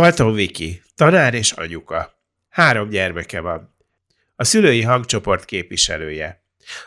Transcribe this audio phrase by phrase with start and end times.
[0.00, 2.12] Valtó Viki, tanár és anyuka.
[2.48, 3.74] Három gyermeke van.
[4.36, 6.44] A szülői hangcsoport képviselője.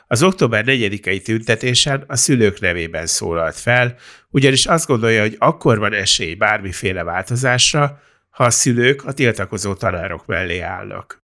[0.08, 3.96] Az október 4-i tüntetésen a szülők nevében szólalt fel,
[4.30, 10.26] ugyanis azt gondolja, hogy akkor van esély bármiféle változásra, ha a szülők a tiltakozó tanárok
[10.26, 11.24] mellé állnak.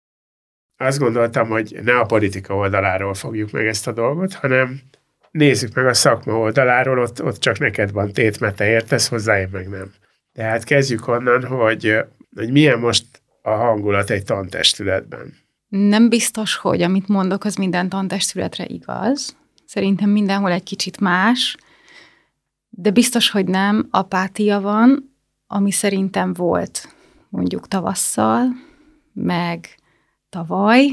[0.76, 4.80] Azt gondoltam, hogy ne a politika oldaláról fogjuk meg ezt a dolgot, hanem
[5.30, 9.40] nézzük meg a szakma oldaláról, ott, ott csak neked van tét, mert te értesz hozzá,
[9.40, 9.92] én meg nem.
[10.36, 11.96] Tehát kezdjük onnan, hogy,
[12.34, 13.04] hogy milyen most
[13.42, 15.34] a hangulat egy tantestületben.
[15.68, 19.36] Nem biztos, hogy amit mondok, az minden tantestületre igaz.
[19.64, 21.56] Szerintem mindenhol egy kicsit más,
[22.68, 23.88] de biztos, hogy nem.
[23.90, 26.94] Apátia van, ami szerintem volt
[27.28, 28.48] mondjuk tavasszal,
[29.12, 29.68] meg
[30.28, 30.90] tavaly.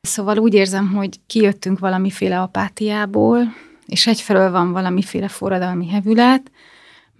[0.00, 3.42] Szóval úgy érzem, hogy kijöttünk valamiféle apátiából,
[3.86, 6.50] és egyfelől van valamiféle forradalmi hevület,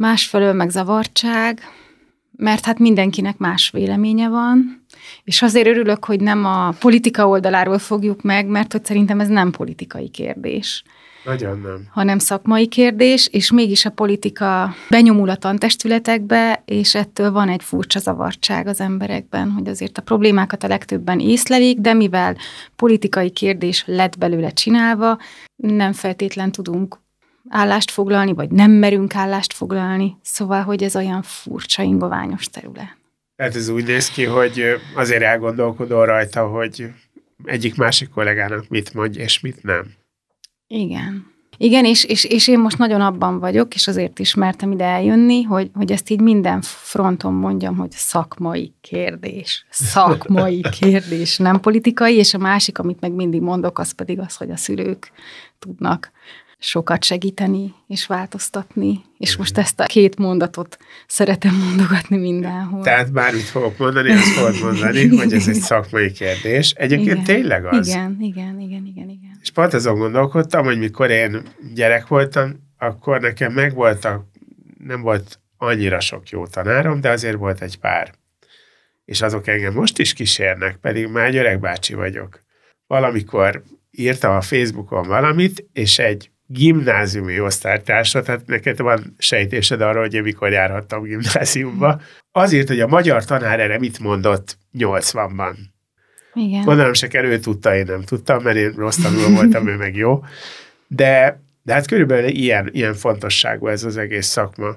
[0.01, 1.61] másfelől meg zavartság,
[2.37, 4.85] mert hát mindenkinek más véleménye van,
[5.25, 9.51] és azért örülök, hogy nem a politika oldaláról fogjuk meg, mert hogy szerintem ez nem
[9.51, 10.85] politikai kérdés.
[11.25, 11.87] Nagyon nem.
[11.91, 17.99] Hanem szakmai kérdés, és mégis a politika benyomul a tantestületekbe, és ettől van egy furcsa
[17.99, 22.37] zavartság az emberekben, hogy azért a problémákat a legtöbben észlelik, de mivel
[22.77, 25.19] politikai kérdés lett belőle csinálva,
[25.57, 26.99] nem feltétlen tudunk
[27.51, 30.17] állást foglalni, vagy nem merünk állást foglalni.
[30.23, 32.97] Szóval, hogy ez olyan furcsa, ingoványos terület.
[33.37, 36.91] Tehát ez úgy néz ki, hogy azért elgondolkodol rajta, hogy
[37.45, 39.93] egyik másik kollégának mit mondj, és mit nem.
[40.67, 41.27] Igen.
[41.63, 45.43] Igen, és, és, és én most nagyon abban vagyok, és azért is mertem ide eljönni,
[45.43, 49.67] hogy, hogy ezt így minden fronton mondjam, hogy szakmai kérdés.
[49.71, 54.51] Szakmai kérdés, nem politikai, és a másik, amit meg mindig mondok, az pedig az, hogy
[54.51, 55.13] a szülők
[55.59, 56.11] tudnak
[56.63, 62.83] sokat segíteni és változtatni, és most ezt a két mondatot szeretem mondogatni mindenhol.
[62.83, 66.71] Tehát bármit fogok mondani, azt fogod mondani, hogy ez egy szakmai kérdés.
[66.71, 67.89] Egyébként igen, tényleg az.
[67.89, 69.39] Igen, igen, igen, igen, igen.
[69.43, 71.43] És pont azon gondolkodtam, hogy mikor én
[71.75, 74.25] gyerek voltam, akkor nekem megvoltak,
[74.85, 78.15] nem volt annyira sok jó tanárom, de azért volt egy pár.
[79.05, 82.43] És azok engem most is kísérnek, pedig már öreg bácsi vagyok.
[82.87, 90.15] Valamikor írtam a Facebookon valamit, és egy gimnáziumi osztálytársa, tehát neked van sejtésed arról, hogy
[90.15, 92.01] én mikor járhattam gimnáziumba.
[92.33, 95.55] Azért, hogy a magyar tanár erre mit mondott 80-ban.
[96.35, 96.63] Igen.
[96.65, 99.97] Mondanom se kell, ő tudta, én nem tudtam, mert én rossz tanuló voltam, ő meg
[99.97, 100.25] jó.
[100.87, 104.77] De, de hát körülbelül ilyen, ilyen fontosságú ez az egész szakma.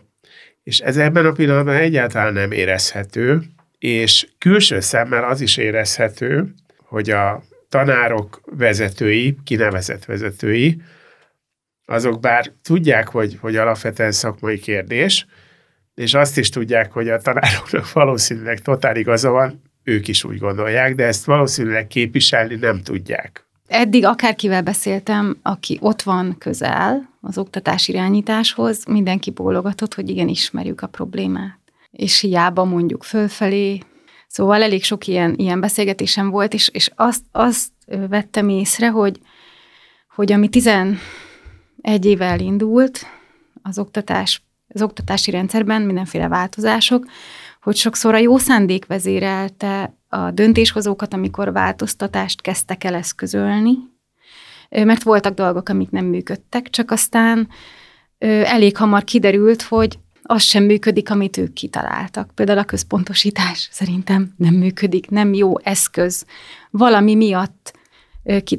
[0.64, 3.42] És ez ebben a pillanatban egyáltalán nem érezhető,
[3.80, 10.82] és külső szemmel az is érezhető, hogy a tanárok vezetői, kinevezett vezetői,
[11.94, 15.26] azok bár tudják, hogy, hogy alapvetően szakmai kérdés,
[15.96, 20.96] és azt is tudják, hogy a tanároknak valószínűleg totál igaza van, ők is úgy gondolják,
[20.96, 23.46] de ezt valószínűleg képviselni nem tudják.
[23.68, 30.82] Eddig akárkivel beszéltem, aki ott van közel az oktatás irányításhoz, mindenki bólogatott, hogy igen, ismerjük
[30.82, 31.60] a problémát.
[31.92, 33.80] És hiába mondjuk fölfelé,
[34.34, 37.70] Szóval elég sok ilyen, ilyen beszélgetésem volt, és, és azt, azt
[38.10, 39.20] vettem észre, hogy,
[40.16, 40.98] hogy ami tizen
[41.84, 43.06] egy éve elindult
[43.62, 47.06] az oktatás, az oktatási rendszerben mindenféle változások,
[47.62, 53.78] hogy sokszor a jó szándék vezérelte a döntéshozókat, amikor változtatást kezdtek el eszközölni,
[54.70, 57.48] mert voltak dolgok, amik nem működtek, csak aztán
[58.44, 62.32] elég hamar kiderült, hogy az sem működik, amit ők kitaláltak.
[62.36, 66.26] Például a központosítás szerintem nem működik, nem jó eszköz.
[66.70, 67.74] Valami miatt,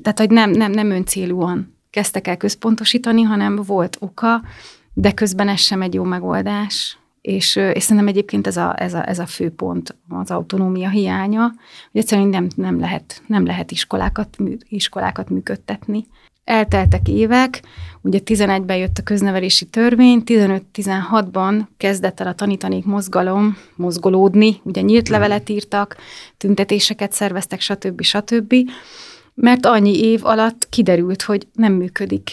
[0.03, 4.43] tehát hogy nem, nem, nem öncélúan kezdtek el központosítani, hanem volt oka,
[4.95, 6.99] de közben ez sem egy jó megoldás.
[7.21, 11.43] És, és szerintem egyébként ez a, ez, a, ez a fő pont, az autonómia hiánya,
[11.93, 14.37] hogy egyszerűen nem, nem, lehet, nem lehet iskolákat,
[14.69, 16.07] iskolákat működtetni.
[16.45, 17.63] Elteltek évek,
[18.01, 25.09] ugye 11-ben jött a köznevelési törvény, 15-16-ban kezdett el a tanítanék mozgalom mozgolódni, ugye nyílt
[25.09, 25.97] levelet írtak,
[26.37, 28.03] tüntetéseket szerveztek, stb.
[28.03, 28.55] stb
[29.35, 32.31] mert annyi év alatt kiderült, hogy nem működik.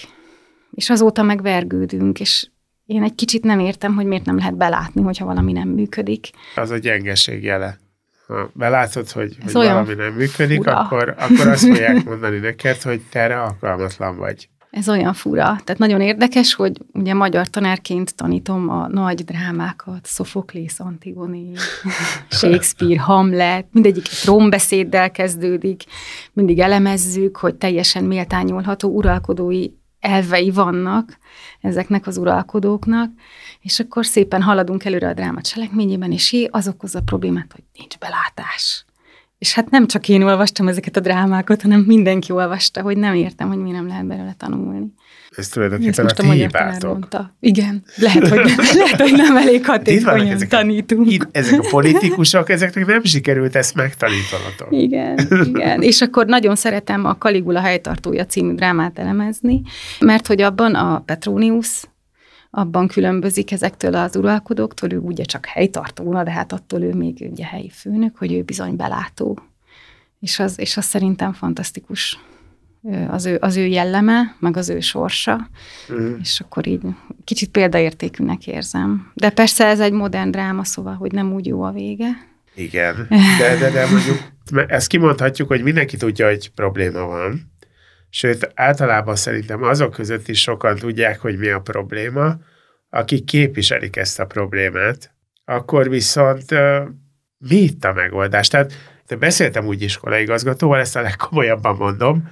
[0.71, 2.47] És azóta megvergődünk, és
[2.85, 6.29] én egy kicsit nem értem, hogy miért nem lehet belátni, hogyha valami nem működik.
[6.55, 7.79] Az a gyengeség jele.
[8.27, 13.19] Ha belátod, hogy, hogy valami nem működik, akkor, akkor azt fogják mondani neked, hogy te
[13.19, 14.49] erre alkalmatlan vagy.
[14.71, 15.43] Ez olyan fura.
[15.43, 21.51] Tehát nagyon érdekes, hogy ugye magyar tanárként tanítom a nagy drámákat, Sophocles, Antigoni,
[22.29, 25.83] Shakespeare, Hamlet, mindegyik egy rombeszéddel kezdődik,
[26.33, 29.67] mindig elemezzük, hogy teljesen méltányolható uralkodói
[29.99, 31.17] elvei vannak
[31.61, 33.11] ezeknek az uralkodóknak,
[33.61, 37.63] és akkor szépen haladunk előre a dráma cselekményében, és hé, az okozza a problémát, hogy
[37.77, 38.85] nincs belátás.
[39.41, 43.47] És hát nem csak én olvastam ezeket a drámákat, hanem mindenki olvasta, hogy nem értem,
[43.47, 44.93] hogy mi nem lehet belőle tanulni.
[45.35, 47.07] Ez tulajdonképpen Ezt a, a hibátok.
[47.39, 48.39] Igen, lehet hogy,
[48.81, 51.23] lehet, hogy nem elég hatékonyan ezek tanítunk.
[51.23, 54.67] A, ezek a politikusok, ezeknek nem sikerült ezt megtanítanatok.
[54.69, 55.81] Igen, igen.
[55.81, 59.61] És akkor nagyon szeretem a Caligula helytartója című drámát elemezni,
[59.99, 61.81] mert hogy abban a Petronius
[62.51, 67.45] abban különbözik ezektől az uralkodóktól, ő ugye csak helytartóna, de hát attól ő még ugye
[67.45, 69.39] helyi főnök, hogy ő bizony belátó.
[70.19, 72.19] És az, és az szerintem fantasztikus
[73.07, 75.49] az ő, az ő jelleme, meg az ő sorsa,
[75.93, 76.13] mm.
[76.21, 76.81] és akkor így
[77.23, 79.11] kicsit példaértékűnek érzem.
[79.13, 82.07] De persze ez egy modern dráma, szóval, hogy nem úgy jó a vége.
[82.55, 83.07] Igen,
[83.39, 84.17] de, de, de mondjuk
[84.67, 87.51] ezt kimondhatjuk, hogy mindenki tudja, hogy probléma van,
[88.13, 92.37] Sőt, általában szerintem azok között is sokan tudják, hogy mi a probléma,
[92.89, 95.13] akik képviselik ezt a problémát,
[95.45, 96.45] akkor viszont
[97.37, 98.47] mi itt a megoldás?
[98.47, 98.73] Tehát
[99.07, 102.29] de beszéltem úgy iskolaigazgatóval, ezt a legkomolyabban mondom,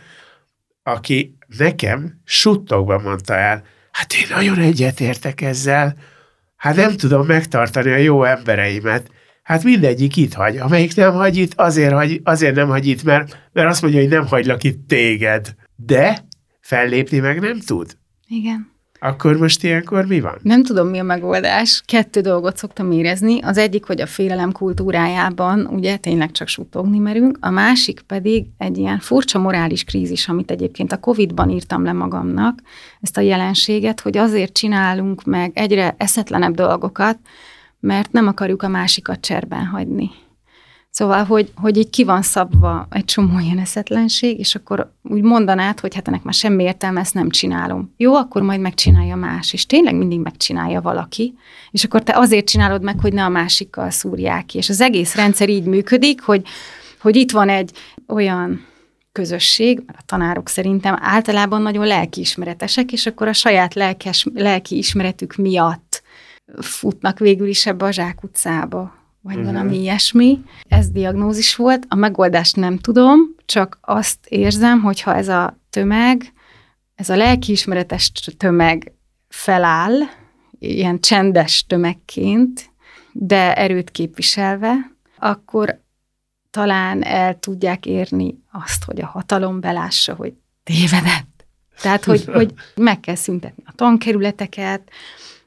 [0.84, 5.96] aki nekem suttogva mondta el, hát én nagyon egyetértek ezzel,
[6.56, 9.12] hát nem tudom megtartani a jó embereimet,
[9.44, 10.58] hát mindegyik itt hagy.
[10.58, 14.10] Amelyik nem hagy itt, azért, hagy, azért nem hagy itt, mert, mert azt mondja, hogy
[14.10, 15.56] nem hagylak itt téged
[15.86, 16.26] de
[16.60, 17.98] fellépni meg nem tud.
[18.28, 18.78] Igen.
[19.02, 20.38] Akkor most ilyenkor mi van?
[20.42, 21.82] Nem tudom, mi a megoldás.
[21.86, 23.42] Kettő dolgot szoktam érezni.
[23.42, 28.78] Az egyik, hogy a félelem kultúrájában ugye tényleg csak suttogni merünk, a másik pedig egy
[28.78, 32.60] ilyen furcsa morális krízis, amit egyébként a Covid-ban írtam le magamnak,
[33.02, 37.18] ezt a jelenséget, hogy azért csinálunk meg egyre eszetlenebb dolgokat,
[37.80, 40.10] mert nem akarjuk a másikat cserben hagyni.
[40.92, 45.80] Szóval, hogy, hogy így ki van szabva egy csomó ilyen eszetlenség, és akkor úgy mondanád,
[45.80, 47.94] hogy hát ennek már semmi értelme, ezt nem csinálom.
[47.98, 51.34] Jó, akkor majd megcsinálja más, és tényleg mindig megcsinálja valaki,
[51.72, 54.58] és akkor te azért csinálod meg, hogy ne a másikkal szúrják ki.
[54.58, 56.42] És az egész rendszer így működik, hogy,
[57.02, 57.72] hogy itt van egy
[58.08, 58.66] olyan
[59.12, 66.04] közösség, a tanárok szerintem általában nagyon lelkiismeretesek, és akkor a saját lelkes, lelki ismeretük miatt
[66.60, 69.52] futnak végül is ebbe a zsákutcába vagy uh-huh.
[69.52, 70.42] valami ilyesmi.
[70.68, 76.34] Ez diagnózis volt, a megoldást nem tudom, csak azt érzem, hogy ha ez a tömeg,
[76.96, 78.92] ez a lelkiismeretes tömeg
[79.28, 80.00] feláll,
[80.60, 82.70] ilyen csendes tömegként,
[83.12, 85.82] de erőt képviselve, akkor
[86.50, 90.34] talán el tudják érni azt, hogy a hatalom belássa, hogy
[90.64, 91.46] tévedett.
[91.82, 94.90] Tehát, hogy, hogy meg kell szüntetni a tankerületeket,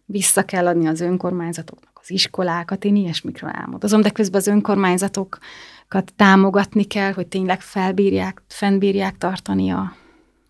[0.04, 7.12] vissza kell adni az önkormányzatoknak iskolákat, én ilyesmikről álmodozom, de közben az önkormányzatokat támogatni kell,
[7.12, 9.96] hogy tényleg felbírják, fennbírják tartani a,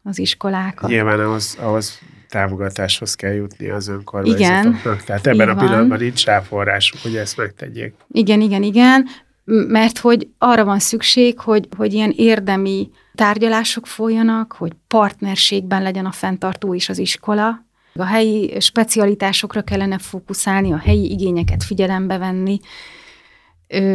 [0.03, 0.91] az iskolákat.
[0.91, 4.81] Nyilván ahhoz, ahhoz támogatáshoz kell jutni az önkormányzatoknak.
[4.81, 7.95] Igen, Tehát ebben a pillanatban nincs rá forrásuk, hogy ezt megtegyék.
[8.09, 9.07] Igen, igen, igen,
[9.45, 16.13] mert hogy arra van szükség, hogy, hogy ilyen érdemi tárgyalások folyjanak, hogy partnerségben legyen a
[16.13, 17.65] fenntartó és az iskola,
[17.95, 22.61] a helyi specialitásokra kellene fókuszálni, a helyi igényeket figyelembe venni,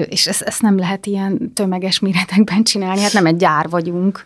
[0.05, 4.25] és ezt, ezt nem lehet ilyen tömeges méretekben csinálni, hát nem egy gyár vagyunk.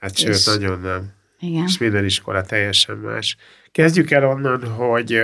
[0.00, 0.44] Hát sőt, és...
[0.46, 1.10] nagyon nem.
[1.38, 1.64] Igen.
[1.64, 3.36] És minden iskola teljesen más.
[3.70, 5.22] Kezdjük el onnan, hogy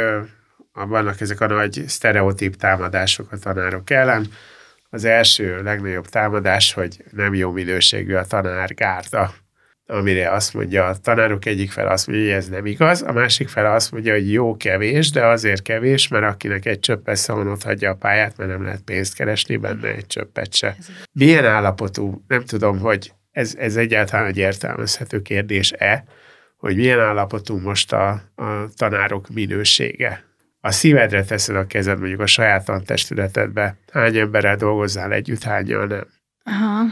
[0.72, 4.26] vannak ezek a nagy sztereotíp támadások a tanárok ellen.
[4.90, 9.34] Az első legnagyobb támadás, hogy nem jó minőségű a tanárgárda
[9.90, 13.48] amire azt mondja a tanárok egyik fel azt mondja, hogy ez nem igaz, a másik
[13.48, 17.62] fel azt mondja, hogy jó kevés, de azért kevés, mert akinek egy csöppet szalon ott
[17.62, 20.76] hagyja a pályát, mert nem lehet pénzt keresni benne egy csöppet se.
[21.12, 26.04] Milyen állapotú, nem tudom, hogy ez, ez egyáltalán egy értelmezhető kérdés-e,
[26.56, 30.24] hogy milyen állapotú most a, a tanárok minősége.
[30.60, 36.06] A szívedre teszed a kezed mondjuk a saját tantestületedbe, hány emberrel dolgozzál együtt, hányan nem.
[36.44, 36.84] Aha.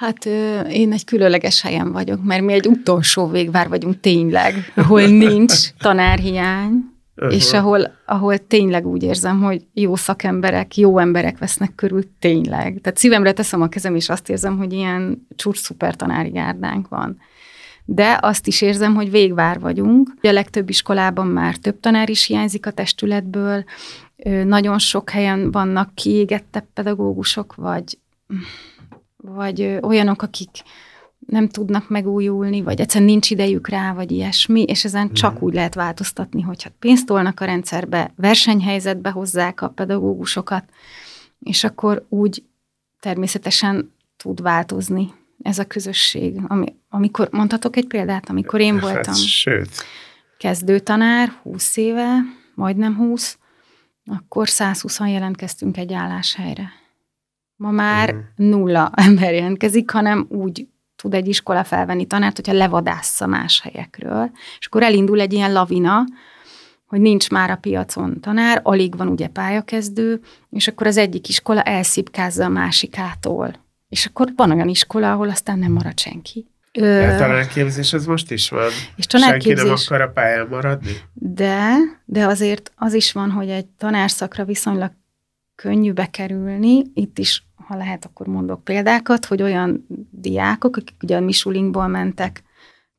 [0.00, 0.24] Hát
[0.70, 6.84] én egy különleges helyen vagyok, mert mi egy utolsó végvár vagyunk tényleg, ahol nincs tanárhiány,
[7.28, 12.78] és ahol, ahol tényleg úgy érzem, hogy jó szakemberek, jó emberek vesznek körül tényleg.
[12.82, 17.18] Tehát szívemre teszem a kezem, és azt érzem, hogy ilyen csúcs szuper tanári gárdánk van.
[17.84, 20.10] de azt is érzem, hogy végvár vagyunk.
[20.22, 23.64] A legtöbb iskolában már több tanár is hiányzik a testületből,
[24.44, 27.98] nagyon sok helyen vannak kiégettebb pedagógusok, vagy,
[29.22, 30.50] vagy olyanok, akik
[31.26, 35.12] nem tudnak megújulni, vagy egyszerűen nincs idejük rá, vagy ilyesmi, és ezen mm.
[35.12, 40.64] csak úgy lehet változtatni, hogyha pénzt tolnak a rendszerbe, versenyhelyzetbe hozzák a pedagógusokat,
[41.40, 42.42] és akkor úgy
[43.00, 45.12] természetesen tud változni
[45.42, 46.40] ez a közösség.
[46.46, 49.70] Ami, amikor, mondhatok egy példát, amikor én hát, voltam hát, sőt.
[50.38, 52.18] kezdőtanár, 20 éve,
[52.54, 53.38] majdnem 20,
[54.06, 56.72] akkor 120-an jelentkeztünk egy álláshelyre.
[57.60, 58.24] Ma már uh-huh.
[58.36, 64.30] nulla ember jelentkezik, hanem úgy tud egy iskola felvenni tanárt, hogyha levadásza más helyekről.
[64.58, 66.04] És akkor elindul egy ilyen lavina,
[66.86, 71.62] hogy nincs már a piacon tanár, alig van ugye pályakezdő, és akkor az egyik iskola
[71.62, 73.54] elszipkázza a másikától.
[73.88, 76.46] És akkor van olyan iskola, ahol aztán nem marad senki.
[76.72, 78.70] A tanárképzés az most is van.
[78.96, 80.92] És tanárképzés, Senki nem akar a pályán maradni?
[81.12, 81.74] De,
[82.04, 84.92] de azért az is van, hogy egy tanárszakra viszonylag
[85.54, 86.82] könnyű bekerülni.
[86.94, 92.42] Itt is, ha lehet, akkor mondok példákat, hogy olyan diákok, akik ugye a Misulingból mentek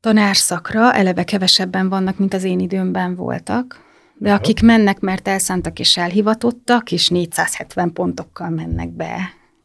[0.00, 3.80] tanárszakra, eleve kevesebben vannak, mint az én időmben voltak,
[4.14, 9.16] de akik mennek, mert elszántak és elhivatottak, és 470 pontokkal mennek be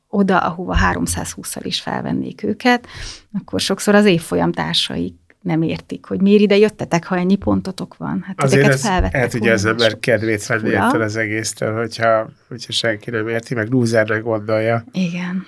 [0.08, 2.88] oda, ahova 320-szal is felvennék őket,
[3.34, 8.24] akkor sokszor az évfolyam társaik nem értik, hogy miért ide jöttetek, ha ennyi pontotok van.
[8.28, 13.10] Hát Azért ez el tudja az ember kedvét venni ettől az egésztől, hogyha, hogyha senki
[13.10, 14.84] nem érti, meg lúzernek gondolja.
[14.92, 15.46] Igen.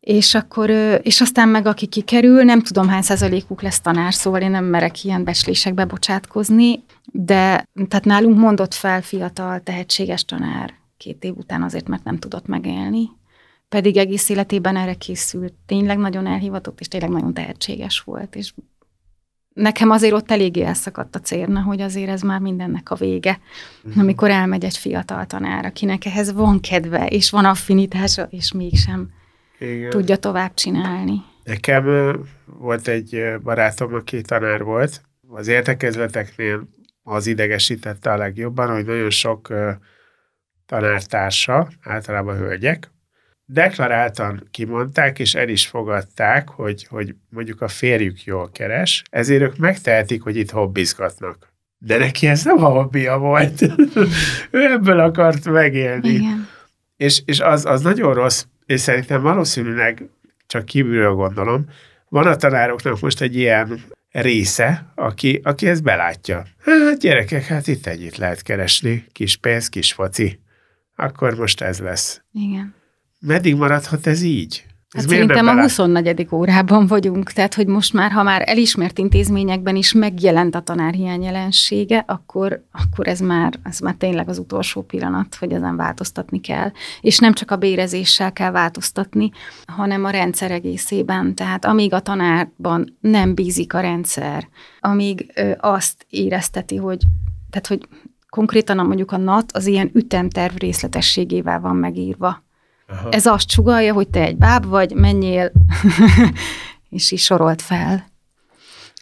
[0.00, 0.70] És akkor,
[1.02, 5.04] és aztán meg aki kikerül, nem tudom hány százalékuk lesz tanár, szóval én nem merek
[5.04, 11.88] ilyen becslésekbe bocsátkozni, de tehát nálunk mondott fel fiatal, tehetséges tanár két év után azért,
[11.88, 13.08] mert nem tudott megélni
[13.74, 15.52] pedig egész életében erre készült.
[15.66, 18.54] Tényleg nagyon elhivatott, és tényleg nagyon tehetséges volt, és
[19.54, 23.40] nekem azért ott eléggé elszakadt a cérna, hogy azért ez már mindennek a vége,
[23.84, 24.02] uh-huh.
[24.02, 29.10] amikor elmegy egy fiatal tanár, akinek ehhez van kedve, és van affinitása, és mégsem
[29.58, 29.90] Igen.
[29.90, 31.22] tudja tovább csinálni.
[31.44, 31.84] Nekem
[32.46, 35.02] volt egy barátom, aki tanár volt.
[35.28, 36.68] Az értekezleteknél
[37.02, 39.52] az idegesítette a legjobban, hogy nagyon sok
[40.66, 42.93] tanártársa, általában hölgyek,
[43.46, 49.56] deklaráltan kimondták, és el is fogadták, hogy, hogy mondjuk a férjük jól keres, ezért ők
[49.56, 51.52] megtehetik, hogy itt hobbizgatnak.
[51.78, 53.62] De neki ez nem a hobbija volt.
[54.50, 56.08] ő ebből akart megélni.
[56.08, 56.48] Igen.
[56.96, 60.08] És, és az, az nagyon rossz, és szerintem valószínűleg,
[60.46, 61.64] csak kívülről gondolom,
[62.08, 66.44] van a tanároknak most egy ilyen része, aki, aki ezt belátja.
[66.58, 70.40] Hát gyerekek, hát itt ennyit lehet keresni, kis pénz, kis foci.
[70.96, 72.22] Akkor most ez lesz.
[72.32, 72.74] Igen.
[73.26, 74.64] Meddig maradhat ez így?
[74.90, 76.26] Ez hát szerintem a 24.
[76.30, 82.04] órában vagyunk, tehát hogy most már, ha már elismert intézményekben is megjelent a tanárhiány jelensége,
[82.06, 86.70] akkor, akkor ez, már, ez már tényleg az utolsó pillanat, hogy ezen változtatni kell.
[87.00, 89.30] És nem csak a bérezéssel kell változtatni,
[89.66, 91.34] hanem a rendszer egészében.
[91.34, 94.48] Tehát amíg a tanárban nem bízik a rendszer,
[94.80, 97.02] amíg ö, azt érezteti, hogy,
[97.50, 97.88] tehát, hogy
[98.28, 102.43] konkrétan mondjuk a NAT az ilyen ütemterv részletességével van megírva
[102.86, 103.10] Aha.
[103.10, 105.52] Ez azt sugalja, hogy te egy báb vagy, menjél,
[106.90, 108.06] és is sorolt fel.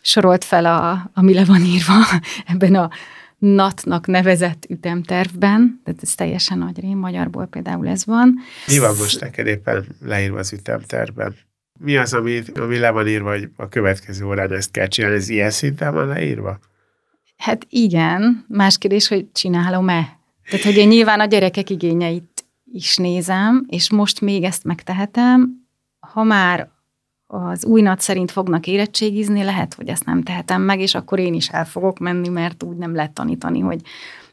[0.02, 1.94] Sorolt fel, a, ami le van írva
[2.52, 2.90] ebben a
[3.38, 8.34] NAT-nak nevezett ütemtervben, tehát ez teljesen nagy rém, magyarból például ez van.
[8.66, 11.36] Mi van most neked éppen leírva az ütemtervben?
[11.80, 15.16] Mi az, ami, ami le van írva, hogy a következő órán ezt kell csinálni?
[15.16, 16.58] Ez ilyen szinten van leírva?
[17.36, 20.20] Hát igen, más kérdés, hogy csinálom-e.
[20.50, 22.31] Tehát, hogy én nyilván a gyerekek igényeit
[22.72, 25.66] is nézem, és most még ezt megtehetem,
[26.00, 26.70] ha már
[27.26, 31.34] az új nat szerint fognak érettségizni, lehet, hogy ezt nem tehetem meg, és akkor én
[31.34, 33.80] is el fogok menni, mert úgy nem lehet tanítani, hogy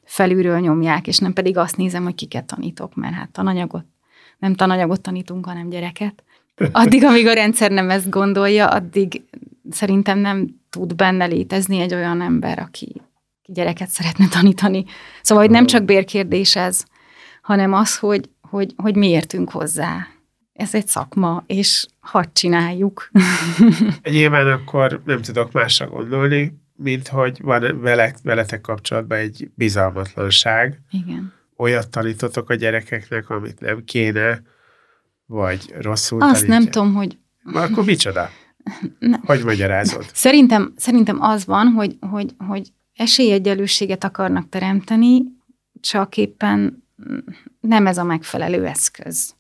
[0.04, 3.86] felülről nyomják, és nem pedig azt nézem, hogy kiket tanítok, mert hát tananyagot,
[4.38, 6.24] nem tananyagot tanítunk, hanem gyereket.
[6.72, 9.22] Addig, amíg a rendszer nem ezt gondolja, addig
[9.70, 13.02] szerintem nem tud benne létezni egy olyan ember, aki
[13.46, 14.86] gyereket szeretne tanítani.
[15.22, 16.84] Szóval, hogy nem csak bérkérdés ez,
[17.50, 20.08] hanem az, hogy, hogy, hogy mi értünk hozzá.
[20.54, 23.12] Ez egy szakma, és hadd csináljuk.
[24.04, 30.82] Nyilván akkor nem tudok másra gondolni, mint hogy van vele, veletek kapcsolatban egy bizalmatlanság.
[30.92, 31.34] Igen.
[31.58, 34.42] Olyat tanítotok a gyerekeknek, amit nem kéne,
[35.26, 36.60] vagy rosszul Azt tanítja.
[36.60, 37.18] nem tudom, hogy...
[37.54, 38.30] Akkor micsoda?
[39.00, 39.22] Nem.
[39.26, 40.06] Hogy magyarázod?
[40.14, 45.22] Szerintem, szerintem az van, hogy, hogy, hogy esélyegyelőséget akarnak teremteni,
[45.82, 46.88] csak éppen
[47.60, 49.34] nem ez a megfelelő eszköz.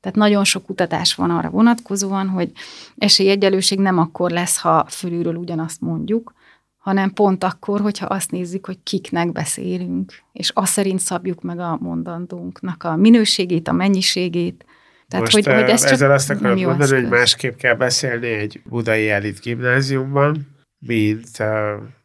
[0.00, 2.52] Tehát nagyon sok kutatás van arra vonatkozóan, hogy
[2.96, 6.34] esélyegyelőség nem akkor lesz, ha fölülről ugyanazt mondjuk,
[6.76, 11.78] hanem pont akkor, hogyha azt nézzük, hogy kiknek beszélünk, és azt szerint szabjuk meg a
[11.80, 14.64] mondandónknak a minőségét, a mennyiségét.
[15.08, 19.10] Tehát, Most hogy, hogy ez ezzel azt akarom mondani, hogy másképp kell beszélni egy budai
[19.10, 20.46] elit gimnáziumban,
[20.78, 21.46] mint uh,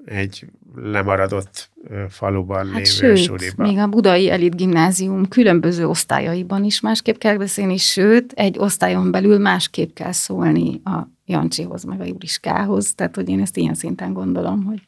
[0.05, 1.69] egy lemaradott
[2.09, 3.67] faluban hát lévő sőt, suliban.
[3.67, 9.37] még a Budai Elit Gimnázium különböző osztályaiban is másképp kell beszélni, sőt, egy osztályon belül
[9.37, 12.93] másképp kell szólni a Jancsihoz, meg a Juriskához.
[12.93, 14.81] Tehát, hogy én ezt ilyen szinten gondolom, hogy,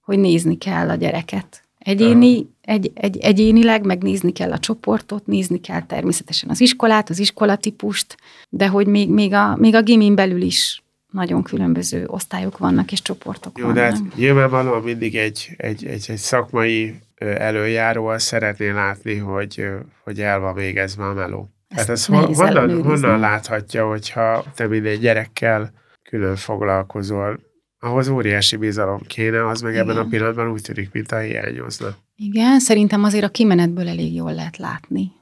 [0.00, 1.62] hogy nézni kell a gyereket.
[1.78, 8.16] Egyéni, egy, egy, egyénileg megnézni kell a csoportot, nézni kell természetesen az iskolát, az iskolatípust,
[8.48, 10.83] de hogy még, még, a, még a gimin belül is
[11.14, 13.78] nagyon különböző osztályok vannak és csoportok Jó, vannak.
[13.78, 19.64] de hát nyilvánvalóan mindig egy, egy, egy, egy szakmai előjáróval szeretné látni, hogy,
[20.04, 21.48] hogy el van végezve a meló.
[21.68, 27.40] Ezt hát ez honnan, honnan láthatja, hogyha te egy gyerekkel külön foglalkozol,
[27.78, 29.88] ahhoz óriási bizalom kéne, az meg Igen.
[29.88, 31.96] ebben a pillanatban úgy tűnik, mint a hiányozna.
[32.16, 35.12] Igen, szerintem azért a kimenetből elég jól lehet látni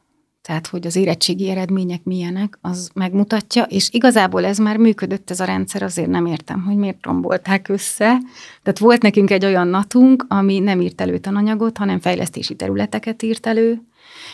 [0.43, 5.45] tehát hogy az érettségi eredmények milyenek, az megmutatja, és igazából ez már működött ez a
[5.45, 8.19] rendszer, azért nem értem, hogy miért rombolták össze.
[8.63, 13.47] Tehát volt nekünk egy olyan natunk, ami nem írt elő tananyagot, hanem fejlesztési területeket írt
[13.47, 13.83] elő,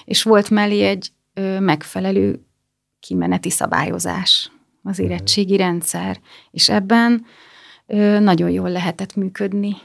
[0.04, 2.40] és volt mellé egy ö, megfelelő
[3.00, 5.06] kimeneti szabályozás, az mhm.
[5.06, 7.24] érettségi rendszer, és ebben
[7.86, 9.76] ö, nagyon jól lehetett működni.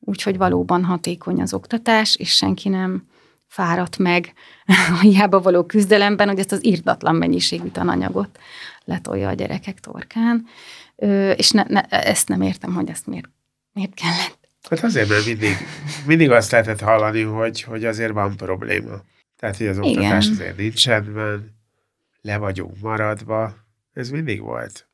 [0.00, 3.08] Úgyhogy valóban hatékony az oktatás, és senki nem
[3.50, 4.32] fáradt meg
[4.96, 8.38] a hiába való küzdelemben, hogy ezt az írdatlan mennyiségű tananyagot
[8.84, 10.46] letolja a gyerekek torkán,
[11.36, 13.28] és ne, ne, ezt nem értem, hogy ezt miért,
[13.72, 14.38] miért kellett.
[14.70, 15.56] Hát azért, mert mindig,
[16.06, 19.00] mindig azt lehetett hallani, hogy, hogy azért van probléma.
[19.36, 20.36] Tehát, hogy az oktatás Igen.
[20.36, 21.58] azért nincs rendben,
[22.20, 23.54] le vagyunk maradva.
[23.92, 24.88] Ez mindig volt.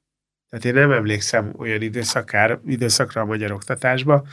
[0.51, 4.27] Tehát én nem emlékszem olyan időszakár, időszakra a magyar oktatásba,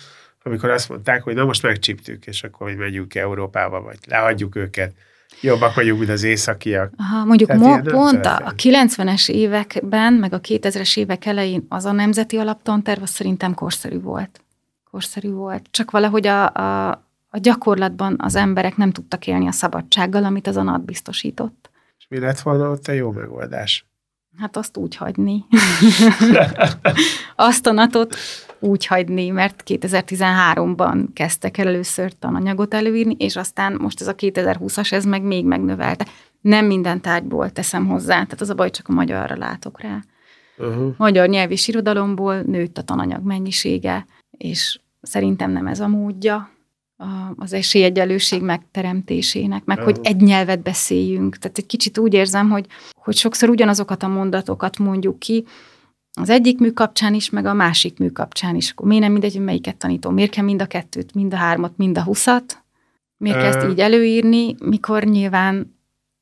[0.44, 4.94] amikor azt mondták, hogy na most megcsíptük, és akkor hogy megyünk Európába, vagy lehagyjuk őket.
[5.42, 6.94] Jobbak vagyunk, mint az északiak.
[6.98, 11.92] Aha, mondjuk mo- pont a, a 90-es években, meg a 2000-es évek elején az a
[11.92, 14.42] nemzeti alaptanterv az szerintem korszerű volt.
[14.92, 15.66] Korszerű volt.
[15.72, 16.90] Csak valahogy a, a,
[17.30, 21.70] a gyakorlatban az emberek nem tudtak élni a szabadsággal, amit az a NAT biztosított.
[21.98, 23.86] És mi lett volna ott a jó megoldás?
[24.38, 25.46] Hát azt úgy hagyni.
[27.36, 28.16] azt a natot
[28.60, 34.92] úgy hagyni, mert 2013-ban kezdtek el először tananyagot előírni, és aztán most ez a 2020-as,
[34.92, 36.06] ez meg még megnövelte.
[36.42, 40.00] Nem minden tárgyból teszem hozzá, tehát az a baj, csak a magyarra látok rá.
[40.58, 40.94] Uh-huh.
[40.98, 44.06] Magyar nyelv és irodalomból nőtt a tananyag mennyisége,
[44.38, 46.53] és szerintem nem ez a módja
[47.36, 51.38] az esélyegyelőség megteremtésének, meg hogy egy nyelvet beszéljünk.
[51.38, 55.46] Tehát egy kicsit úgy érzem, hogy, hogy sokszor ugyanazokat a mondatokat mondjuk ki,
[56.20, 58.72] az egyik mű kapcsán is, meg a másik mű kapcsán is.
[58.72, 60.14] Akkor miért nem mindegy, hogy melyiket tanítom?
[60.14, 62.64] Miért kell mind a kettőt, mind a hármat, mind a huszat?
[63.18, 65.78] Miért kell ezt így előírni, mikor nyilván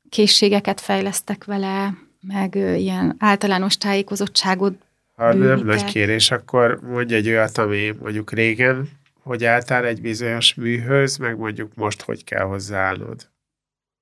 [0.08, 4.74] készségeket fejlesztek vele, meg ilyen általános tájékozottságot
[5.16, 8.88] Ha nem nagy kérés, akkor mondj egy olyat, ami mondjuk régen
[9.22, 13.30] hogy álltál egy bizonyos műhöz, meg mondjuk most hogy kell hozzáállnod?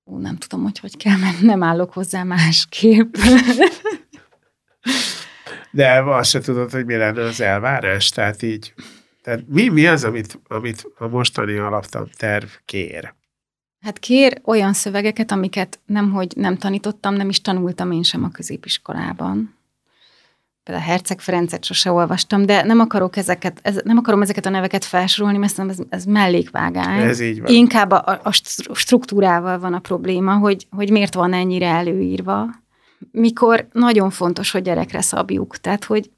[0.06, 3.14] Ó, nem tudom, hogy hogy kell, mert nem állok hozzá másképp.
[5.72, 8.74] De azt se tudod, hogy mi lenne az elvárás, tehát így.
[9.22, 13.14] Tehát mi, mi az, amit, amit a mostani alaptan terv kér?
[13.80, 19.59] Hát kér olyan szövegeket, amiket nemhogy nem tanítottam, nem is tanultam én sem a középiskolában
[20.62, 24.84] például Herceg Ferencet sose olvastam, de nem akarok ezeket, ez, nem akarom ezeket a neveket
[24.84, 27.00] felsorolni, mert ez, ez mellékvágány.
[27.00, 27.52] Ez így van.
[27.52, 28.32] Inkább a, a
[28.72, 32.48] struktúrával van a probléma, hogy, hogy miért van ennyire előírva,
[33.10, 35.56] mikor nagyon fontos, hogy gyerekre szabjuk.
[35.56, 36.10] Tehát, hogy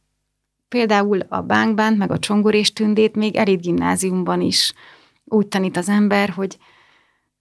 [0.69, 4.73] például a bánkbánt, meg a csongor és tündét még elit gimnáziumban is
[5.25, 6.59] úgy tanít az ember, hogy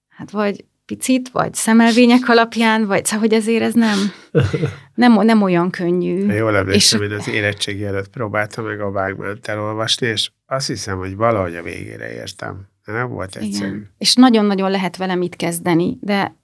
[0.09, 3.97] hát vagy picit, vagy szemelvények alapján, vagy szóval, hogy ezért ez nem,
[4.95, 6.25] nem, nem olyan könnyű.
[6.25, 11.15] Jól emlékszem, én az érettségi előtt próbáltam meg a vágmánt elolvasni, és azt hiszem, hogy
[11.15, 12.69] valahogy a végére értem.
[12.85, 13.67] De nem volt egyszerű.
[13.67, 13.89] Igen.
[13.97, 16.35] És nagyon-nagyon lehet vele mit kezdeni, de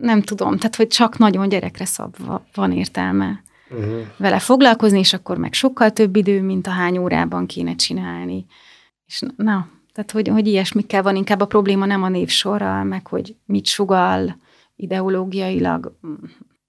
[0.00, 4.00] nem tudom, tehát hogy csak nagyon gyerekre szabva van értelme uh-huh.
[4.16, 8.46] vele foglalkozni, és akkor meg sokkal több idő, mint a hány órában kéne csinálni.
[9.06, 9.68] És na,
[9.98, 14.36] tehát, hogy, hogy ilyesmikkel van inkább a probléma nem a névsorral, meg hogy mit sugal
[14.76, 15.98] ideológiailag,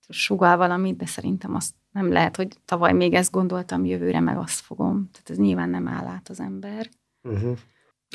[0.08, 4.60] sugal valamit, de szerintem azt nem lehet, hogy tavaly még ezt gondoltam, jövőre meg azt
[4.60, 5.10] fogom.
[5.12, 6.90] Tehát ez nyilván nem áll át az ember.
[7.24, 7.58] Uh-huh.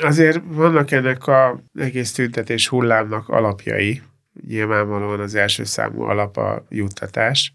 [0.02, 4.02] Azért vannak ennek a egész tüntetés hullámnak alapjai,
[4.46, 7.54] nyilvánvalóan az első számú alap a juttatás,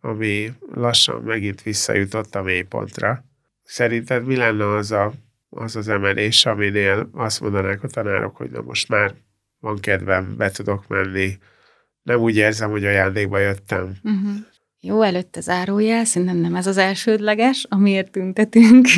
[0.00, 3.24] ami lassan megint visszajutott a mélypontra.
[3.62, 5.12] Szerinted mi lenne az a,
[5.48, 9.14] az, az emelés, aminél azt mondanák a tanárok, hogy na most már
[9.60, 11.38] van kedvem, be tudok menni,
[12.02, 13.96] nem úgy érzem, hogy ajándékba jöttem.
[14.02, 14.34] Uh-huh.
[14.80, 18.86] Jó, előtte zárójel, szerintem nem ez az elsődleges, amiért tüntetünk.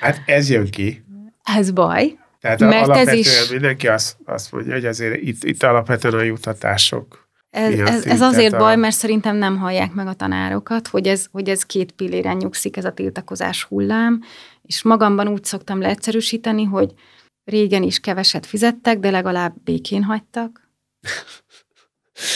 [0.00, 1.04] Hát ez jön ki.
[1.42, 2.18] Ez baj.
[2.40, 3.50] Tehát mert alapvetően ez is...
[3.50, 7.24] mindenki azt, azt mondja, hogy azért itt, itt alapvetően a jutatások
[7.54, 8.58] ez, ez, ez azért a...
[8.58, 12.76] baj, mert szerintem nem hallják meg a tanárokat, hogy ez, hogy ez két pilléren nyugszik,
[12.76, 14.20] ez a tiltakozás hullám,
[14.66, 16.94] és magamban úgy szoktam leegyszerűsíteni, hogy
[17.44, 20.62] régen is keveset fizettek, de legalább békén hagytak.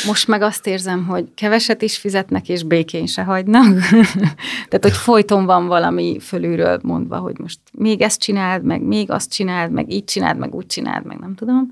[0.07, 3.79] Most meg azt érzem, hogy keveset is fizetnek, és békén se hagynak.
[4.69, 9.33] Tehát, hogy folyton van valami fölülről mondva, hogy most még ezt csináld, meg még azt
[9.33, 11.71] csináld, meg így csináld, meg úgy csináld, meg nem tudom.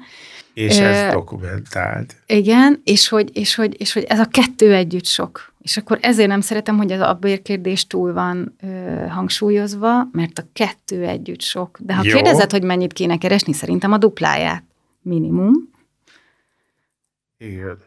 [0.56, 2.16] És ez dokumentált.
[2.26, 5.52] Igen, és hogy, és, hogy, és hogy ez a kettő együtt sok.
[5.58, 10.46] És akkor ezért nem szeretem, hogy ez a bérkérdés túl van ö, hangsúlyozva, mert a
[10.52, 11.78] kettő együtt sok.
[11.80, 12.14] De ha Jó.
[12.14, 14.64] kérdezed, hogy mennyit kéne keresni, szerintem a dupláját.
[15.02, 15.70] Minimum.
[17.38, 17.78] Igen.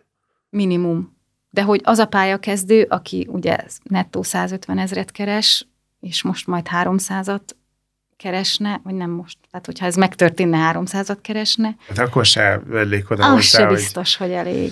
[0.49, 1.17] Minimum.
[1.49, 5.67] De hogy az a pályakezdő, aki ugye nettó 150 ezret keres,
[5.99, 7.41] és most majd 300-at
[8.19, 11.75] keresne, vagy nem most, tehát hogyha ez megtörténne, 300-at keresne.
[11.87, 14.71] Hát akkor se vennék oda Az hozzá, se biztos, hogy, hogy elég.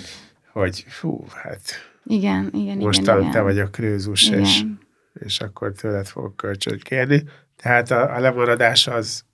[0.52, 1.60] Hogy fú, hát
[2.04, 4.62] igen, igen, Mostan igen, te vagy a krőzus, és,
[5.12, 7.24] és akkor tőled fogok kölcsönt kérni.
[7.56, 9.24] Tehát a, a lemaradás az,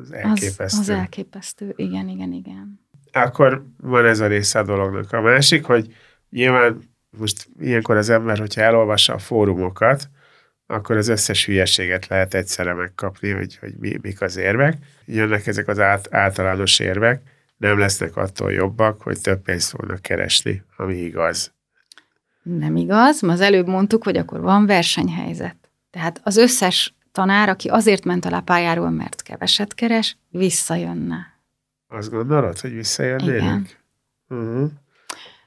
[0.00, 0.64] az elképesztő.
[0.64, 2.80] Az, az elképesztő, igen, igen, igen.
[3.12, 5.12] Akkor van ez a része a dolognak.
[5.12, 5.94] A másik, hogy
[6.30, 6.78] nyilván
[7.18, 10.08] most ilyenkor az ember, hogyha elolvassa a fórumokat,
[10.66, 14.76] akkor az összes hülyeséget lehet egyszerre megkapni, hogy, hogy mi, mik az érvek.
[15.04, 17.22] Jönnek ezek az át, általános érvek,
[17.56, 21.52] nem lesznek attól jobbak, hogy több pénzt fognak keresni, ami igaz.
[22.42, 25.56] Nem igaz, az előbb mondtuk, hogy akkor van versenyhelyzet.
[25.90, 31.38] Tehát az összes tanár, aki azért ment a pályáról, mert keveset keres, visszajönne.
[31.88, 33.40] Azt gondolod, hogy visszajönnének?
[33.40, 33.68] Igen.
[34.28, 34.70] Uh-huh.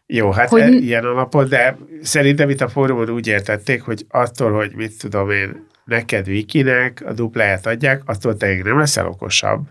[0.10, 0.62] Jó, hát hogy...
[0.62, 5.30] E, ilyen alapon, de szerintem itt a fórumon úgy értették, hogy attól, hogy mit tudom
[5.30, 9.68] én, neked Vikinek a dupláját adják, attól te nem leszel okosabb,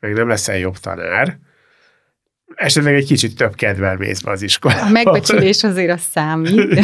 [0.00, 1.38] meg nem leszel jobb tanár,
[2.54, 4.86] esetleg egy kicsit több kedvel mész be az iskolába.
[4.86, 6.74] A megbecsülés azért az számít.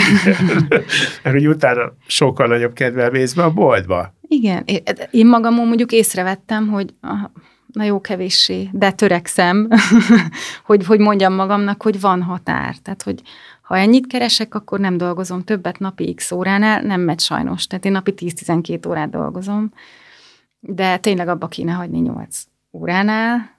[1.23, 4.15] Mert hogy utána sokkal nagyobb kedvel mész be a boltba.
[4.29, 4.65] Igen.
[5.11, 6.95] Én magamon mondjuk észrevettem, hogy
[7.77, 9.69] na jó, kevéssé, de törekszem,
[10.69, 12.77] hogy, hogy mondjam magamnak, hogy van határ.
[12.77, 13.23] Tehát, hogy
[13.63, 17.67] ha ennyit keresek, akkor nem dolgozom többet napi x óránál, nem megy sajnos.
[17.67, 19.73] Tehát én napi 10-12 órát dolgozom,
[20.61, 23.51] de tényleg abba kéne hagyni 8 óránál.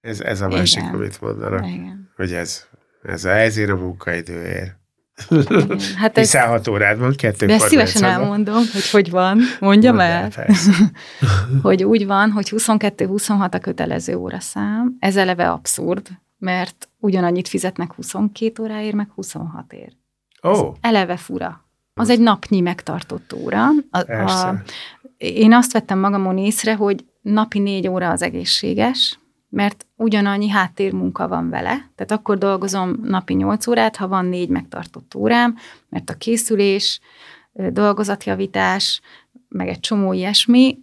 [0.00, 0.94] Ez, ez a másik, Igen.
[0.94, 2.10] amit mondanak, Igen.
[2.16, 2.64] hogy ez,
[3.02, 4.76] ez a, ezért a munkaidőért.
[5.96, 6.24] Hát ez...
[6.24, 9.40] Hiszen hat órád van, kettő De szívesen elmondom, hogy hogy van.
[9.60, 10.30] Mondjam el.
[11.62, 14.96] hogy úgy van, hogy 22-26 a kötelező óraszám.
[14.98, 19.92] Ez eleve abszurd, mert ugyanannyit fizetnek 22 óráért, meg 26 ér.
[20.42, 20.74] Oh.
[20.80, 21.64] eleve fura.
[21.94, 23.68] Az egy napnyi megtartott óra.
[23.90, 24.62] A, a,
[25.16, 31.50] én azt vettem magamon észre, hogy napi négy óra az egészséges, mert ugyanannyi háttérmunka van
[31.50, 35.56] vele, tehát akkor dolgozom napi 8 órát, ha van négy megtartott órám,
[35.88, 37.00] mert a készülés,
[37.52, 39.00] dolgozatjavítás,
[39.48, 40.78] meg egy csomó ilyesmi,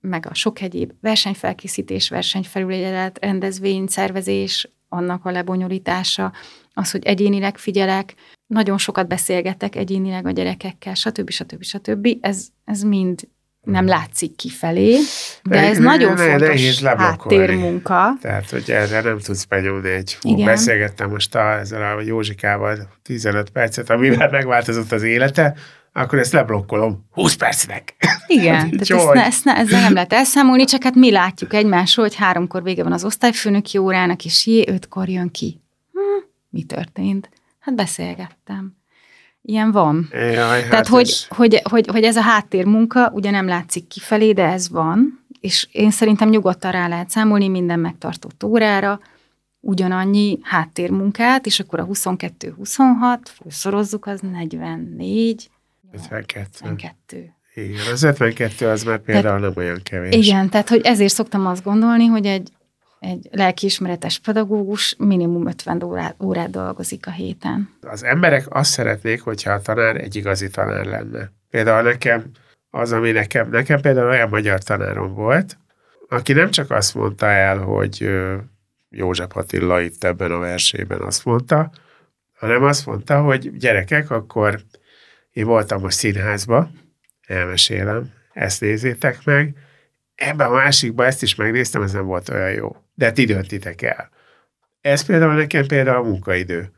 [0.00, 6.32] meg a sok egyéb versenyfelkészítés, versenyfelügyelet, rendezvény, szervezés, annak a lebonyolítása,
[6.72, 8.14] az, hogy egyénileg figyelek,
[8.46, 11.30] nagyon sokat beszélgetek egyénileg a gyerekekkel, stb.
[11.30, 11.62] stb.
[11.62, 12.08] stb.
[12.20, 13.28] Ez, ez mind
[13.66, 14.98] nem látszik kifelé,
[15.42, 18.12] de ez ne, nagyon ne, fontos háttérmunka.
[18.20, 20.16] Tehát, hogy erre nem tudsz benyúlni egy...
[20.20, 25.54] Hú, beszélgettem most a, ezzel a Józsikával 15 percet, amivel megváltozott az élete,
[25.92, 27.94] akkor ezt leblokkolom 20 percnek.
[28.26, 32.06] Igen, tehát ezt ne, ezt ne, ezzel nem lehet elszámolni, csak hát mi látjuk egymásról,
[32.06, 35.60] hogy háromkor vége van az osztályfőnöki órának, és jé, ötkor jön ki.
[35.92, 37.28] Hm, mi történt?
[37.58, 38.76] Hát beszélgettem.
[39.48, 40.08] Ilyen van.
[40.12, 41.26] Jaj, hát Tehát, hogy, ez...
[41.28, 45.90] hogy, hogy, hogy ez a háttérmunka ugye nem látszik kifelé, de ez van, és én
[45.90, 49.00] szerintem nyugodtan rá lehet számolni minden megtartott órára,
[49.60, 55.50] ugyanannyi háttérmunkát, és akkor a 22-26, felszorozzuk, az 44,
[55.92, 56.48] 52.
[56.62, 57.34] 52.
[57.54, 60.14] Igen, az 52 az már például tehát, nem olyan kevés.
[60.14, 62.50] Igen, tehát hogy ezért szoktam azt gondolni, hogy egy
[63.00, 67.76] egy lelkiismeretes pedagógus minimum 50 órát, órát dolgozik a héten.
[67.80, 71.30] Az emberek azt szeretnék, hogyha a tanár egy igazi tanár lenne.
[71.50, 72.30] Például nekem
[72.70, 75.58] az, ami nekem, nekem például olyan magyar tanárom volt,
[76.08, 78.10] aki nem csak azt mondta el, hogy
[78.88, 81.70] József Attila itt ebben a versében azt mondta,
[82.38, 84.60] hanem azt mondta, hogy gyerekek, akkor
[85.30, 86.70] én voltam a színházba,
[87.26, 89.54] elmesélem, ezt nézzétek meg,
[90.16, 92.76] ebben a másikban ezt is megnéztem, ez nem volt olyan jó.
[92.94, 94.10] De ti döntitek el.
[94.80, 96.70] Ez például nekem például a munkaidő.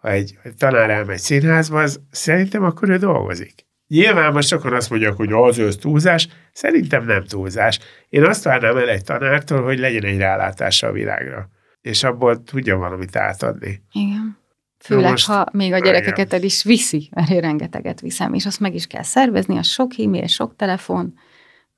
[0.00, 3.66] Ha egy, tanár elmegy színházba, az szerintem akkor ő dolgozik.
[3.88, 7.78] Nyilván most sokan azt mondják, hogy az ősz túlzás, szerintem nem túlzás.
[8.08, 11.48] Én azt várnám el egy tanártól, hogy legyen egy rálátása a világra,
[11.80, 13.82] és abból tudja valamit átadni.
[13.92, 14.38] Igen.
[14.78, 18.60] Főleg, most, ha még a gyerekeket el is viszi, mert én rengeteget viszem, és azt
[18.60, 21.14] meg is kell szervezni, a sok e-mail, sok telefon,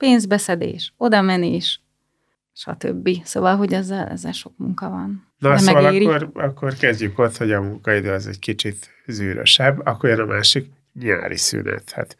[0.00, 1.80] pénzbeszedés, odamenés,
[2.52, 3.08] stb.
[3.24, 5.26] Szóval, hogy ezzel, ezzel sok munka van.
[5.38, 6.06] Na, De szóval megéri.
[6.06, 10.70] akkor, akkor kezdjük ott, hogy a munkaidő az egy kicsit zűrösebb, akkor jön a másik
[11.00, 11.90] nyári szünet.
[11.90, 12.16] Hát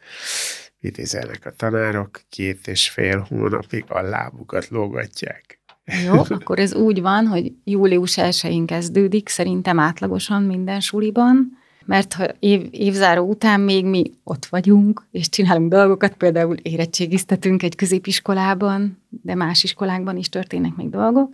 [0.79, 5.59] idézelnek a tanárok, két és fél hónapig a lábukat lógatják.
[6.05, 12.25] Jó, akkor ez úgy van, hogy július 1-én kezdődik, szerintem átlagosan minden suliban, mert ha
[12.39, 19.35] év, évzáró után még mi ott vagyunk, és csinálunk dolgokat, például érettségiztetünk egy középiskolában, de
[19.35, 21.31] más iskolákban is történnek még dolgok,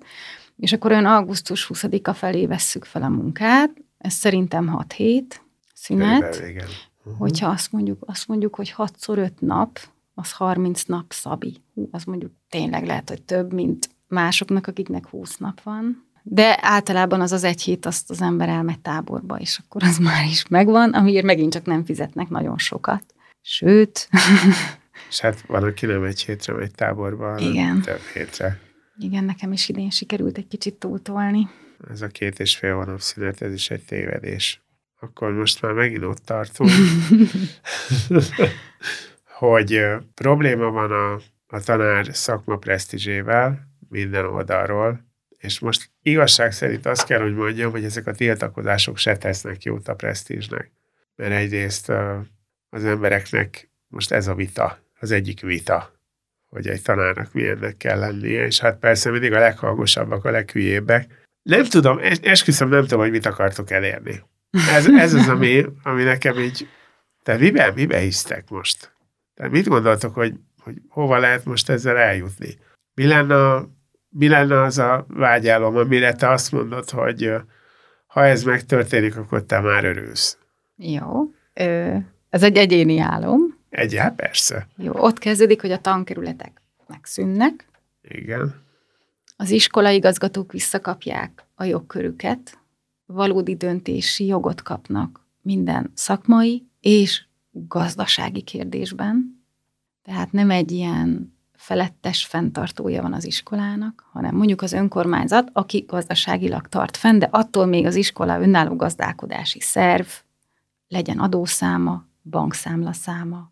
[0.57, 5.41] és akkor olyan augusztus 20-a felé vesszük fel a munkát, ez szerintem 6 hét
[5.73, 7.17] szünet, uh-huh.
[7.17, 9.79] hogyha azt mondjuk, azt mondjuk, hogy 6 5 nap,
[10.13, 11.57] az 30 nap szabi.
[11.73, 16.06] Hú, az mondjuk tényleg lehet, hogy több, mint másoknak, akiknek 20 nap van.
[16.29, 20.25] De általában az az egy hét, azt az ember elmegy táborba, és akkor az már
[20.25, 23.03] is megvan, amiért megint csak nem fizetnek nagyon sokat.
[23.41, 24.09] Sőt...
[25.09, 27.81] és hát van, aki nem egy hétre megy táborba, Igen.
[27.81, 28.59] több hétre.
[28.99, 31.47] Igen, nekem is idén sikerült egy kicsit túltolni.
[31.89, 34.61] Ez a két és fél hónap szünet, ez is egy tévedés.
[34.99, 36.71] Akkor most már megint ott tartunk,
[39.39, 39.81] hogy
[40.13, 41.13] probléma van a,
[41.47, 45.06] a tanár szakma presztízsével minden oldalról,
[45.47, 49.87] és most igazság szerint azt kell, hogy mondjam, hogy ezek a tiltakozások se tesznek jót
[49.87, 50.71] a presztízsnek.
[51.15, 51.89] Mert egyrészt
[52.69, 55.93] az embereknek most ez a vita, az egyik vita,
[56.45, 61.25] hogy egy tanárnak milyennek kell lennie, és hát persze mindig a leghangosabbak, a leghülyébbek.
[61.41, 64.23] Nem tudom, esküszöm, nem tudom, hogy mit akartok elérni.
[64.51, 66.67] Ez, ez az, ami, ami nekem így,
[67.23, 68.95] te miben, miben hisztek most?
[69.33, 72.57] Tehát mit gondoltok, hogy, hogy hova lehet most ezzel eljutni?
[72.93, 73.65] Mi lenne,
[74.17, 77.33] mi lenne az a vágyálom, amire te azt mondod, hogy
[78.07, 80.37] ha ez megtörténik, akkor te már örülsz?
[80.75, 81.31] Jó.
[82.29, 83.57] Ez egy egyéni álom.
[83.69, 84.67] Egy, hát persze.
[84.77, 87.67] Jó, ott kezdődik, hogy a tankerületek megszűnnek.
[88.01, 88.55] Igen.
[89.37, 92.57] Az iskolai igazgatók visszakapják a jogkörüket,
[93.05, 99.43] valódi döntési jogot kapnak minden szakmai és gazdasági kérdésben.
[100.03, 101.36] Tehát nem egy ilyen
[101.67, 107.65] felettes fenntartója van az iskolának, hanem mondjuk az önkormányzat, aki gazdaságilag tart fenn, de attól
[107.65, 110.05] még az iskola önálló gazdálkodási szerv,
[110.87, 113.51] legyen adószáma, bankszámlaszáma,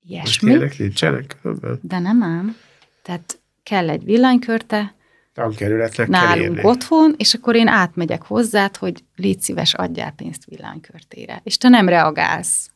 [0.00, 0.54] ilyesmi.
[0.54, 1.36] Most nincsenek?
[1.80, 2.56] De nem ám.
[3.02, 4.94] Tehát kell egy villanykörte,
[5.32, 11.40] tankerületnek nálunk kell otthon, és akkor én átmegyek hozzád, hogy légy szíves, adjál pénzt villanykörtére.
[11.44, 12.70] És te nem reagálsz,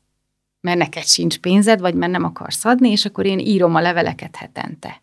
[0.63, 4.37] mert neked sincs pénzed, vagy mert nem akarsz adni, és akkor én írom a leveleket
[4.37, 5.01] hetente.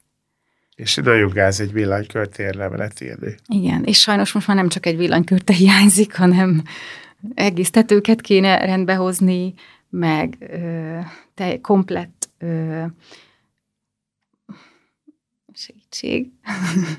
[0.76, 3.36] És nagyon gáz egy villanykörtér levelet írni.
[3.48, 6.64] Igen, és sajnos most már nem csak egy villanykörte hiányzik, hanem
[7.34, 9.54] egész tetőket kéne rendbehozni,
[9.90, 10.98] meg ö,
[11.34, 12.84] te komplett ö,
[15.54, 16.30] segítség,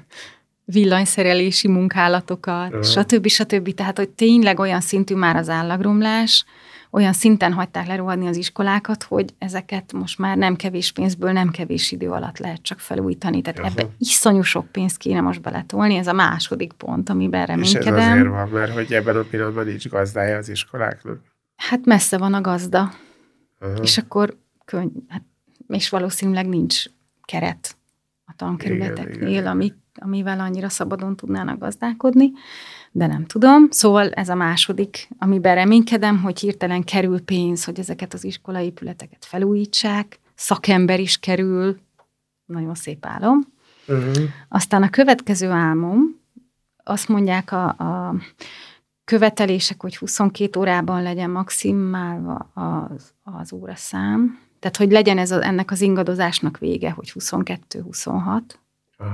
[0.64, 2.84] villanyszerelési munkálatokat, uh-huh.
[2.84, 3.26] stb.
[3.26, 3.74] stb.
[3.74, 6.44] Tehát, hogy tényleg olyan szintű már az állagromlás,
[6.90, 11.92] olyan szinten hagyták lerohadni az iskolákat, hogy ezeket most már nem kevés pénzből, nem kevés
[11.92, 13.42] idő alatt lehet csak felújítani.
[13.42, 13.74] Tehát uh-huh.
[13.78, 17.96] ebbe iszonyú sok pénzt kéne most beletolni, ez a második pont, amiben reménykedem.
[17.96, 21.18] És ez azért van, mert hogy ebben a pillanatban nincs gazdája az iskoláknak?
[21.56, 22.92] Hát messze van a gazda.
[23.60, 23.78] Uh-huh.
[23.82, 25.22] És akkor könny, hát,
[25.68, 26.84] és valószínűleg nincs
[27.22, 27.76] keret
[28.24, 32.30] a tankerületeknél, ami, amivel annyira szabadon tudnának gazdálkodni,
[32.90, 33.70] de nem tudom.
[33.70, 39.24] Szóval ez a második, amiben reménykedem, hogy hirtelen kerül pénz, hogy ezeket az iskolai épületeket
[39.24, 41.78] felújítsák, szakember is kerül,
[42.44, 43.40] nagyon szép álom.
[43.88, 44.24] Uh-huh.
[44.48, 46.18] Aztán a következő álmom,
[46.84, 48.14] azt mondják a, a
[49.04, 55.70] követelések, hogy 22 órában legyen maximálva az, az óraszám, tehát, hogy legyen ez a, ennek
[55.70, 58.40] az ingadozásnak vége, hogy 22-26,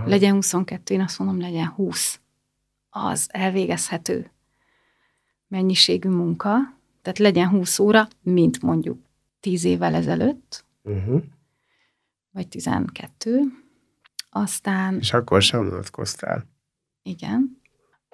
[0.04, 2.20] legyen 22, én azt mondom, legyen 20.
[2.98, 4.30] Az elvégezhető
[5.48, 6.50] mennyiségű munka,
[7.02, 8.98] tehát legyen 20 óra, mint mondjuk
[9.40, 11.22] 10 évvel ezelőtt, uh-huh.
[12.30, 13.40] vagy 12.
[14.30, 14.98] Aztán...
[14.98, 16.46] És akkor sem unatkoztál.
[17.02, 17.60] Igen.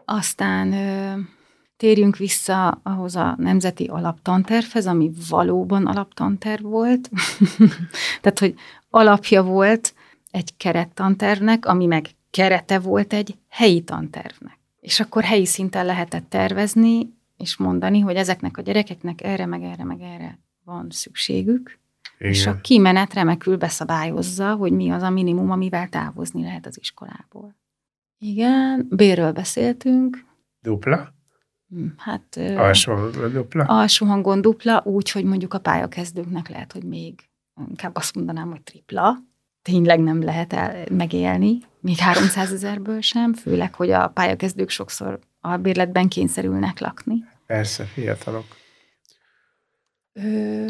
[0.05, 1.21] Aztán ö,
[1.77, 7.11] térjünk vissza ahhoz a nemzeti alaptantervhez, ami valóban alaptanterv volt.
[8.21, 8.55] Tehát, hogy
[8.91, 9.95] alapja volt
[10.31, 14.61] egy kerettantervnek, ami meg kerete volt egy helyi tantervnek.
[14.83, 19.85] És akkor helyi szinten lehetett tervezni, és mondani, hogy ezeknek a gyerekeknek erre, meg erre,
[19.85, 21.79] meg erre van szükségük,
[22.19, 22.33] Igen.
[22.33, 27.55] és a kimenet remekül beszabályozza, hogy mi az a minimum, amivel távozni lehet az iskolából.
[28.19, 30.25] Igen, bérről beszéltünk.
[30.61, 31.15] Dupla?
[31.69, 32.37] Hm, hát...
[32.37, 33.65] Alsó hangon dupla?
[33.65, 37.29] Alsó hangon dupla, úgy, hogy mondjuk a pályakezdőknek lehet, hogy még
[37.69, 39.19] inkább azt mondanám, hogy tripla.
[39.63, 46.09] Tényleg nem lehet el, megélni, még 300 ezerből sem, főleg, hogy a pályakezdők sokszor albérletben
[46.09, 47.25] kényszerülnek lakni.
[47.47, 48.45] Persze, fiatalok.
[50.13, 50.67] Ö,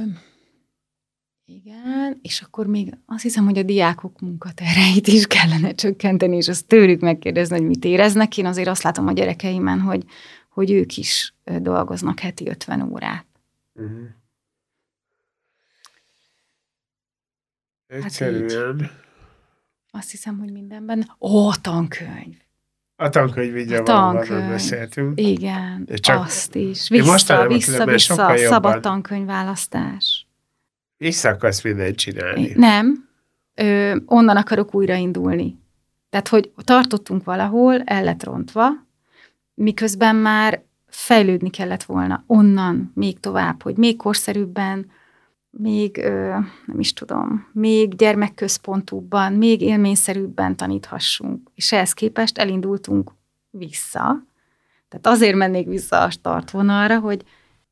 [1.44, 6.66] igen, és akkor még azt hiszem, hogy a diákok munkatereit is kellene csökkenteni, és azt
[6.66, 8.38] tőlük megkérdezni, hogy mit éreznek.
[8.38, 10.05] Én azért azt látom a gyerekeimen, hogy,
[10.48, 13.26] hogy ők is dolgoznak heti 50 órát.
[13.74, 14.09] Uh-huh.
[17.92, 18.81] Egyszerűen.
[18.81, 18.90] Hát
[19.90, 21.11] azt hiszem, hogy mindenben.
[21.20, 22.37] Ó, tankönyv.
[22.96, 24.48] A tankönyv így a tankönyv.
[24.48, 25.20] beszéltünk.
[25.20, 26.88] Igen, csak azt is.
[26.88, 30.26] Vissza, vissza, vissza, szabad tankönyvválasztás.
[30.96, 32.52] Vissza akarsz mindent csinálni.
[32.55, 33.09] Nem,
[33.55, 35.59] ö, onnan akarok újraindulni.
[36.11, 38.68] Tehát, hogy tartottunk valahol, el lett rontva,
[39.55, 44.90] miközben már fejlődni kellett volna onnan még tovább, hogy még korszerűbben,
[45.58, 45.96] még,
[46.66, 51.50] nem is tudom, még gyermekközpontúbban, még élményszerűbben taníthassunk.
[51.54, 53.12] És ehhez képest elindultunk
[53.50, 54.24] vissza.
[54.88, 57.24] Tehát azért mennék vissza a startvonalra, hogy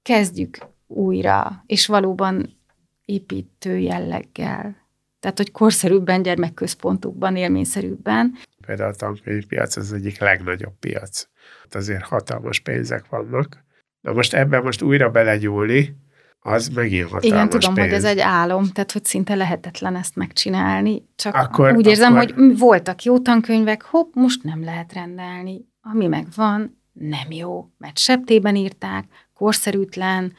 [0.02, 2.56] kezdjük újra, és valóban
[3.04, 4.76] építő jelleggel.
[5.20, 8.34] Tehát, hogy korszerűbben, gyermekközpontokban, élményszerűbben.
[8.66, 11.28] Például a tankönyvpiac az egyik legnagyobb piac.
[11.70, 13.64] Azért hatalmas pénzek vannak.
[14.00, 15.96] Na most ebben most újra belegyúlni,
[16.40, 17.86] az megint hatalmas Igen, tudom, pénz.
[17.86, 21.02] hogy ez egy álom, tehát hogy szinte lehetetlen ezt megcsinálni.
[21.16, 22.34] Csak akkor, úgy érzem, akkor...
[22.34, 25.68] hogy voltak jó tankönyvek, hopp, most nem lehet rendelni.
[25.80, 30.32] Ami megvan, nem jó, mert septében írták, korszerűtlen,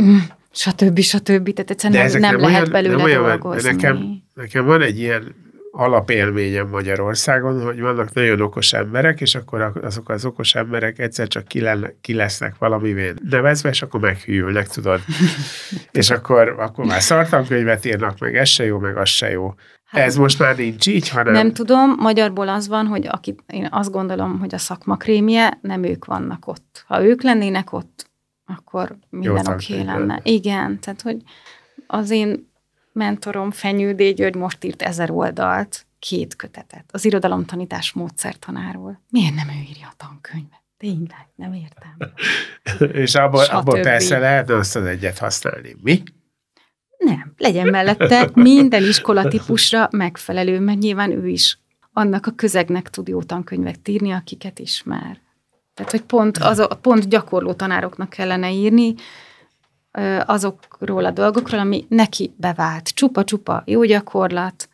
[0.00, 0.16] mm,
[0.50, 0.98] stb.
[0.98, 1.52] stb.
[1.52, 3.70] Tehát egyszerűen nem, nem, nem lehet olyan, belőle nem olyan, dolgozni.
[3.70, 5.34] Nekem, nekem van egy ilyen
[5.78, 11.48] alapélményem Magyarországon, hogy vannak nagyon okos emberek, és akkor azok az okos emberek egyszer csak
[11.48, 15.00] ki, le, ki lesznek valamivé nevezve, és akkor meghűlnek, tudod.
[15.90, 19.54] és akkor, akkor már szartankönyvet írnak, meg ez se jó, meg az se jó.
[19.84, 21.32] Hát, Ez most már nincs így, hanem...
[21.32, 25.82] Nem tudom, magyarból az van, hogy akit, én azt gondolom, hogy a szakma krémje, nem
[25.82, 26.84] ők vannak ott.
[26.86, 28.10] Ha ők lennének ott,
[28.46, 30.20] akkor minden oké okay lenne.
[30.22, 31.16] Igen, tehát hogy
[31.86, 32.54] az én
[32.96, 33.94] mentorom Fenyő.
[33.94, 39.02] György most írt ezer oldalt, két kötetet, az irodalomtanítás módszertanáról.
[39.10, 40.62] Miért nem ő írja a tankönyvet?
[40.76, 41.96] Tényleg, nem értem.
[43.02, 45.76] És abból, abból persze lehetne azt az egyet használni.
[45.82, 46.02] Mi?
[46.98, 51.58] Nem, legyen mellette minden iskola típusra megfelelő, mert nyilván ő is
[51.92, 55.20] annak a közegnek tud jó tankönyvet írni, akiket ismer.
[55.74, 58.94] Tehát, hogy pont, az a, pont gyakorló tanároknak kellene írni,
[60.26, 62.88] azokról a dolgokról, ami neki bevált.
[62.88, 64.68] Csupa-csupa jó gyakorlat,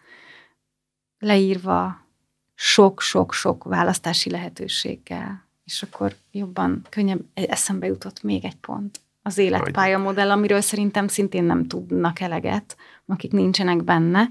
[1.19, 2.07] leírva
[2.55, 5.47] sok-sok-sok választási lehetőséggel.
[5.65, 9.01] És akkor jobban, könnyebb eszembe jutott még egy pont.
[9.23, 14.29] Az életpálya modell, amiről szerintem szintén nem tudnak eleget, akik nincsenek benne.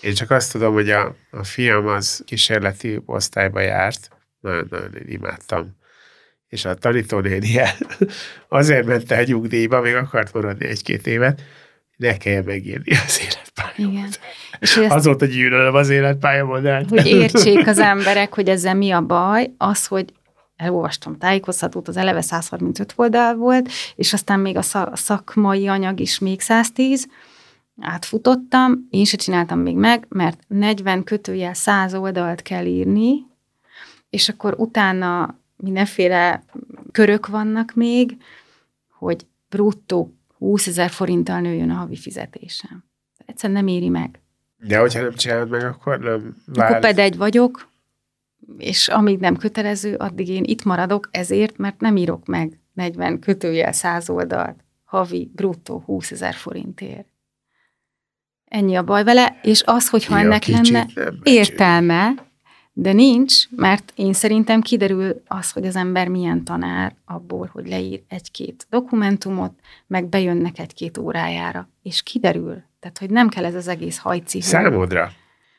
[0.00, 4.08] Én csak azt tudom, hogy a, a fiam az kísérleti osztályba járt,
[4.40, 5.76] nagyon-nagyon imádtam
[6.54, 7.76] és a tanítónénie
[8.48, 11.42] azért ment el nyugdíjba, még akart maradni egy-két évet,
[11.96, 14.20] ne kell megírni az életpályamodellt.
[14.58, 16.88] És ezt, Azóta gyűlölöm az életpályamodellt.
[16.88, 20.12] Hogy értsék az emberek, hogy ezzel mi a baj, az, hogy
[20.56, 24.62] elolvastam tájékoztatót, az eleve 135 oldal volt, és aztán még a
[24.92, 27.06] szakmai anyag is még 110,
[27.80, 33.26] átfutottam, én se csináltam még meg, mert 40 kötőjel 100 oldalt kell írni,
[34.10, 36.44] és akkor utána mindenféle
[36.92, 38.16] körök vannak még,
[38.88, 42.84] hogy bruttó 20 ezer forinttal nőjön a havi fizetésem.
[43.26, 44.20] Egyszerűen nem éri meg.
[44.56, 46.68] De hogyha nem csinálod meg, akkor nem vár...
[46.68, 47.68] Akkor pedegy vagyok,
[48.58, 53.72] és amíg nem kötelező, addig én itt maradok ezért, mert nem írok meg 40 kötőjel
[53.72, 57.06] 100 oldalt havi bruttó 20 ezer forintért.
[58.44, 60.86] Ennyi a baj vele, és az, hogyha ja, ennek lenne
[61.22, 62.14] értelme,
[62.76, 68.02] de nincs, mert én szerintem kiderül az, hogy az ember milyen tanár abból, hogy leír
[68.08, 69.52] egy-két dokumentumot,
[69.86, 72.62] meg bejönnek egy-két órájára, és kiderül.
[72.80, 74.40] Tehát, hogy nem kell ez az egész hajci.
[74.40, 75.12] Számodra.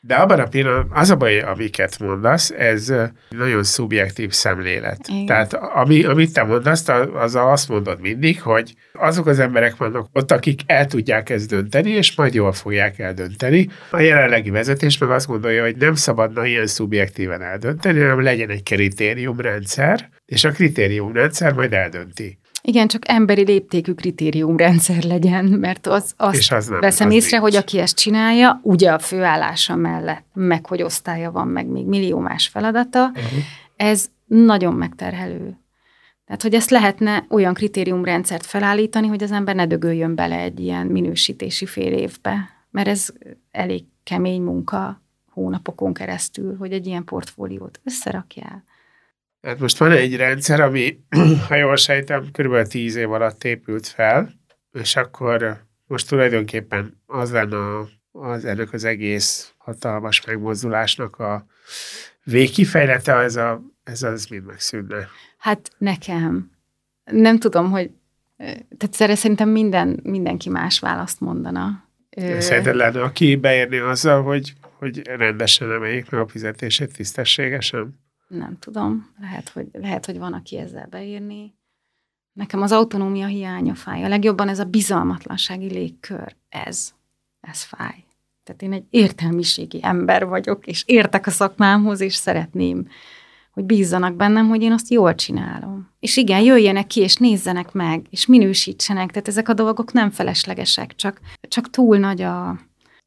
[0.06, 2.92] De abban a pillanatban, az a baj, amiket mondasz, ez
[3.28, 4.98] nagyon szubjektív szemlélet.
[5.08, 5.26] Igen.
[5.26, 10.32] Tehát ami, amit te mondasz, az azt mondod mindig, hogy azok az emberek vannak ott,
[10.32, 13.68] akik el tudják ezt dönteni, és majd jól fogják eldönteni.
[13.90, 18.62] A jelenlegi vezetés meg azt gondolja, hogy nem szabadna ilyen szubjektíven eldönteni, hanem legyen egy
[18.62, 22.38] kritériumrendszer, és a kritériumrendszer majd eldönti.
[22.68, 27.38] Igen, csak emberi léptékű kritériumrendszer legyen, mert az, azt És az nem, veszem az észre,
[27.38, 27.52] nincs.
[27.52, 32.18] hogy aki ezt csinálja, ugye a főállása mellett, meg hogy osztálya van, meg még millió
[32.18, 33.38] más feladata, uh-huh.
[33.76, 35.58] ez nagyon megterhelő.
[36.26, 40.86] Tehát, hogy ezt lehetne olyan kritériumrendszert felállítani, hogy az ember ne dögöljön bele egy ilyen
[40.86, 43.08] minősítési fél évbe, mert ez
[43.50, 48.64] elég kemény munka hónapokon keresztül, hogy egy ilyen portfóliót összerakjál.
[49.46, 50.98] Hát most van egy rendszer, ami,
[51.48, 52.62] ha jól sejtem, kb.
[52.62, 54.30] 10 év alatt épült fel,
[54.72, 57.56] és akkor most tulajdonképpen az lenne
[58.12, 61.46] az ennek az egész hatalmas megmozdulásnak a
[62.24, 65.08] végkifejlete, ez, a, ez az mind megszűnne.
[65.38, 66.50] Hát nekem.
[67.04, 67.90] Nem tudom, hogy
[68.78, 71.84] tehát erre szerintem minden, mindenki más választ mondana.
[72.38, 78.04] Szerinted lenne, aki beérni azzal, hogy, hogy rendesen emeljék meg a fizetését tisztességesen?
[78.28, 81.54] Nem tudom, lehet hogy, lehet, hogy van, aki ezzel beírni.
[82.32, 84.04] Nekem az autonómia hiánya fáj.
[84.04, 86.36] A legjobban ez a bizalmatlansági légkör.
[86.48, 86.94] Ez.
[87.40, 88.04] Ez fáj.
[88.44, 92.88] Tehát én egy értelmiségi ember vagyok, és értek a szakmámhoz, és szeretném,
[93.52, 95.90] hogy bízzanak bennem, hogy én azt jól csinálom.
[95.98, 99.10] És igen, jöjjenek ki, és nézzenek meg, és minősítsenek.
[99.10, 102.58] Tehát ezek a dolgok nem feleslegesek, csak, csak túl nagy a,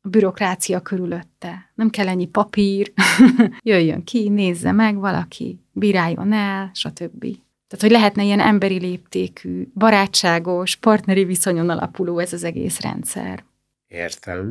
[0.02, 1.72] a bürokrácia körülötte.
[1.76, 2.92] Nem kell ennyi papír,
[3.62, 7.22] jöjjön ki, nézze meg valaki, bíráljon el, stb.
[7.68, 13.44] Tehát, hogy lehetne ilyen emberi léptékű, barátságos, partneri viszonyon alapuló ez az egész rendszer.
[13.88, 14.48] Értem.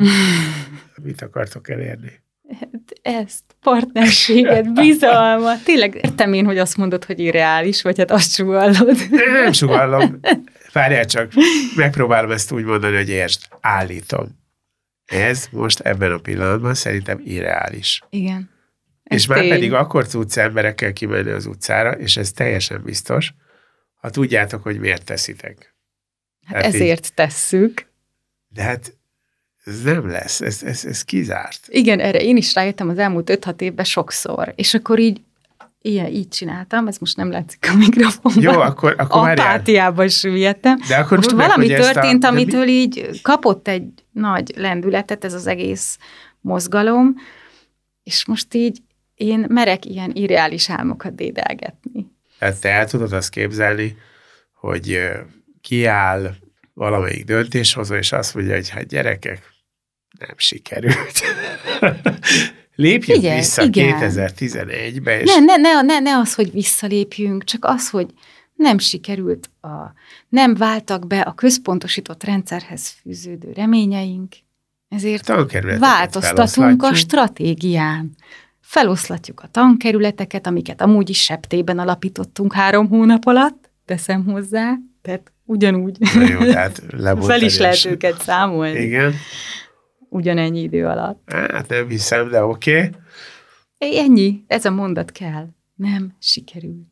[1.02, 2.20] Mit akartok elérni?
[2.60, 2.70] Hát
[3.02, 5.64] ezt, partnerséget, bizalmat.
[5.64, 8.96] Tényleg értem én, hogy azt mondod, hogy irreális, vagy hát azt sugallod.
[9.10, 10.20] Nem sugallom.
[10.72, 11.32] Várjál csak,
[11.76, 14.38] megpróbálom ezt úgy mondani, hogy értsd, állítom.
[15.08, 18.02] Ez most ebben a pillanatban szerintem irreális.
[18.10, 18.50] Igen.
[19.02, 19.48] És már tény.
[19.48, 23.34] pedig akkor tudsz emberekkel kimenni az utcára, és ez teljesen biztos,
[23.94, 25.76] ha tudjátok, hogy miért teszitek.
[26.46, 27.86] Hát hát ezért így, tesszük.
[28.48, 28.96] De hát
[29.64, 31.60] ez nem lesz, ez, ez, ez kizárt.
[31.68, 35.20] Igen, erre én is rájöttem az elmúlt 5-6 évben sokszor, és akkor így
[35.82, 38.42] ilyen, így csináltam, ez most nem látszik a mikrofonban.
[38.42, 40.78] Jó, akkor, akkor Apátiában süllyedtem.
[40.88, 42.70] De akkor most valami történt, a, amitől mi?
[42.70, 45.98] így kapott egy nagy lendületet ez az egész
[46.40, 47.14] mozgalom,
[48.02, 48.78] és most így
[49.14, 52.06] én merek ilyen irreális álmokat dédelgetni.
[52.40, 53.96] Hát te el tudod azt képzelni,
[54.52, 55.08] hogy
[55.60, 56.34] kiáll
[56.74, 59.52] valamelyik döntéshozó, és azt mondja, hogy hát gyerekek,
[60.18, 61.20] nem sikerült.
[62.80, 63.98] Lépjünk igen, vissza igen.
[64.00, 65.20] 2011-be.
[65.20, 65.34] És...
[65.34, 68.06] Ne, ne, ne, ne, ne az, hogy visszalépjünk, csak az, hogy
[68.54, 69.92] nem sikerült, a,
[70.28, 74.34] nem váltak be a központosított rendszerhez fűződő reményeink,
[74.88, 75.32] ezért
[75.78, 78.14] változtatunk a stratégián.
[78.60, 85.96] Feloszlatjuk a tankerületeket, amiket amúgy is septében alapítottunk három hónap alatt, teszem hozzá, tehát ugyanúgy.
[86.14, 86.82] Na jó, tehát
[87.20, 88.80] Fel is lehet őket számolni.
[88.80, 89.14] Igen
[90.08, 91.30] ugyanennyi idő alatt.
[91.32, 92.78] Hát nem hiszem, de oké.
[92.78, 93.98] Okay.
[93.98, 95.46] Ennyi, ez a mondat kell.
[95.74, 96.86] Nem sikerült.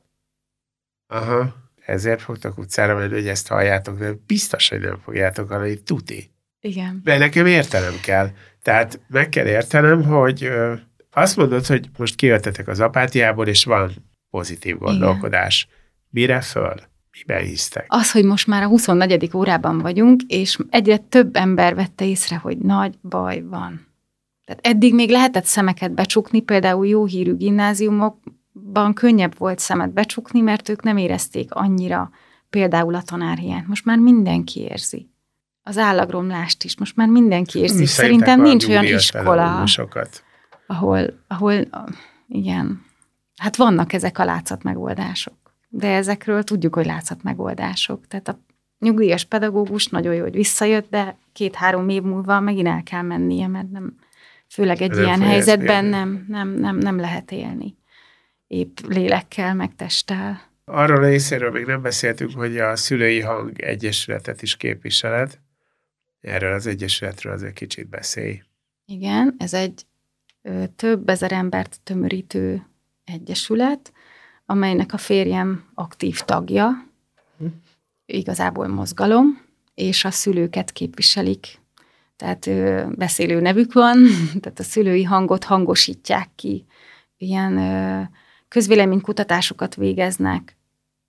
[1.06, 1.54] Aha,
[1.84, 6.30] ezért fogtak utcára menni, hogy ezt halljátok, de biztos, hogy nem fogjátok hallani, tuti.
[6.60, 7.00] Igen.
[7.04, 8.30] De nekem értenem kell.
[8.62, 10.74] Tehát meg kell értenem, hogy ö,
[11.12, 13.92] azt mondod, hogy most kijöttetek az apátiából, és van
[14.30, 15.68] pozitív gondolkodás.
[15.68, 15.76] Igen.
[16.10, 16.74] Mire föl?
[17.18, 17.84] Miben hisztek?
[17.88, 19.30] Az, hogy most már a 24.
[19.34, 23.86] órában vagyunk, és egyre több ember vette észre, hogy nagy baj van.
[24.44, 30.68] Tehát eddig még lehetett szemeket becsukni, például jó hírű gimnáziumokban könnyebb volt szemet becsukni, mert
[30.68, 32.10] ők nem érezték annyira
[32.50, 33.66] például a tanárhiányt.
[33.66, 35.10] Most már mindenki érzi.
[35.62, 37.78] Az állagromlást is most már mindenki érzi.
[37.78, 39.64] Mi Szerintem nincs olyan iskola,
[40.66, 41.54] ahol, ahol,
[42.28, 42.84] igen,
[43.36, 48.06] hát vannak ezek a látszat megoldások de ezekről tudjuk, hogy látszat megoldások.
[48.06, 48.38] Tehát a
[48.78, 53.70] nyugdíjas pedagógus nagyon jó, hogy visszajött, de két-három év múlva megint el kell mennie, mert
[53.70, 53.96] nem,
[54.48, 57.76] főleg egy nem ilyen helyzetben nem, nem, nem, nem lehet élni.
[58.46, 60.40] Épp lélekkel, meg testtel.
[60.64, 65.38] Arról a részéről még nem beszéltünk, hogy a Szülői Hang Egyesületet is képviseled.
[66.20, 68.42] Erről az Egyesületről azért kicsit beszélj.
[68.86, 69.86] Igen, ez egy
[70.42, 72.66] ö, több ezer embert tömörítő
[73.04, 73.92] egyesület,
[74.46, 76.70] amelynek a férjem aktív tagja,
[77.38, 77.46] hm.
[78.06, 79.44] igazából mozgalom,
[79.74, 81.60] és a szülőket képviselik
[82.16, 83.98] tehát ö, beszélő nevük van,
[84.40, 86.66] tehát a szülői hangot hangosítják ki.
[87.16, 88.02] Ilyen ö,
[88.48, 90.56] közvéleménykutatásokat végeznek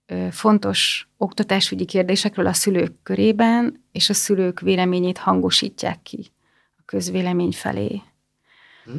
[0.05, 6.31] ö, fontos oktatásügyi kérdésekről a szülők körében, és a szülők véleményét hangosítják ki
[6.77, 8.01] a közvélemény felé.
[8.85, 8.91] Hm.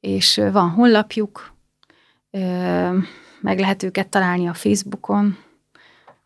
[0.00, 1.54] És ö, van honlapjuk,
[2.30, 2.98] ö,
[3.42, 5.38] meg lehet őket találni a Facebookon,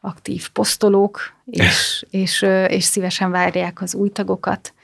[0.00, 4.74] aktív posztolók, és, és, és szívesen várják az új tagokat.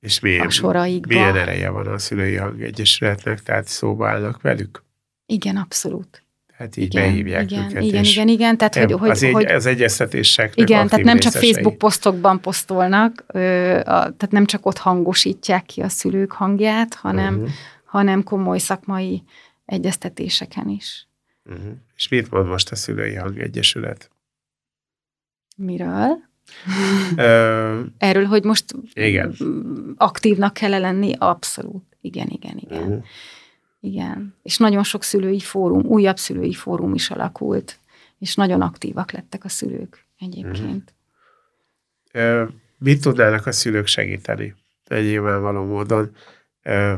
[0.00, 1.14] És milyen, a soraikba.
[1.14, 4.84] milyen ereje van a szülői hangegyesületnek, tehát szóba állnak velük?
[5.26, 6.22] Igen, abszolút.
[6.56, 7.82] Tehát így igen, behívják igen, őket.
[7.82, 8.56] Igen, igen, igen.
[8.56, 10.52] Tehát, hogy, hogy, az, egy, hogy, az egyeztetések.
[10.56, 15.80] Igen, tehát nem csak Facebook posztokban posztolnak, ö, a, tehát nem csak ott hangosítják ki
[15.80, 17.50] a szülők hangját, hanem, uh-huh.
[17.84, 19.22] hanem komoly szakmai
[19.64, 21.08] egyeztetéseken is.
[21.50, 21.72] Uh-huh.
[21.96, 24.10] És mit mond most a Szülői Hangegyesület?
[25.56, 26.18] Miről?
[27.98, 29.34] Erről, hogy most igen.
[29.96, 31.12] aktívnak kell lenni?
[31.18, 31.84] Abszolút.
[32.00, 32.82] Igen, igen, igen.
[32.82, 33.04] Uh-huh.
[33.80, 34.34] Igen.
[34.42, 37.78] És nagyon sok szülői fórum, újabb szülői fórum is alakult,
[38.18, 40.94] és nagyon aktívak lettek a szülők egyébként.
[42.14, 42.48] Uh-huh.
[42.78, 44.54] Mit tudnának a szülők segíteni?
[44.84, 46.16] Egy nyilvánvaló módon.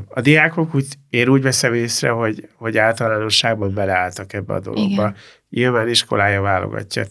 [0.08, 5.02] A diákok úgy, én úgy veszem észre, hogy, hogy általánosságban beleálltak ebbe a dologba.
[5.02, 5.16] Igen.
[5.48, 7.06] Nyilván iskolája válogatja,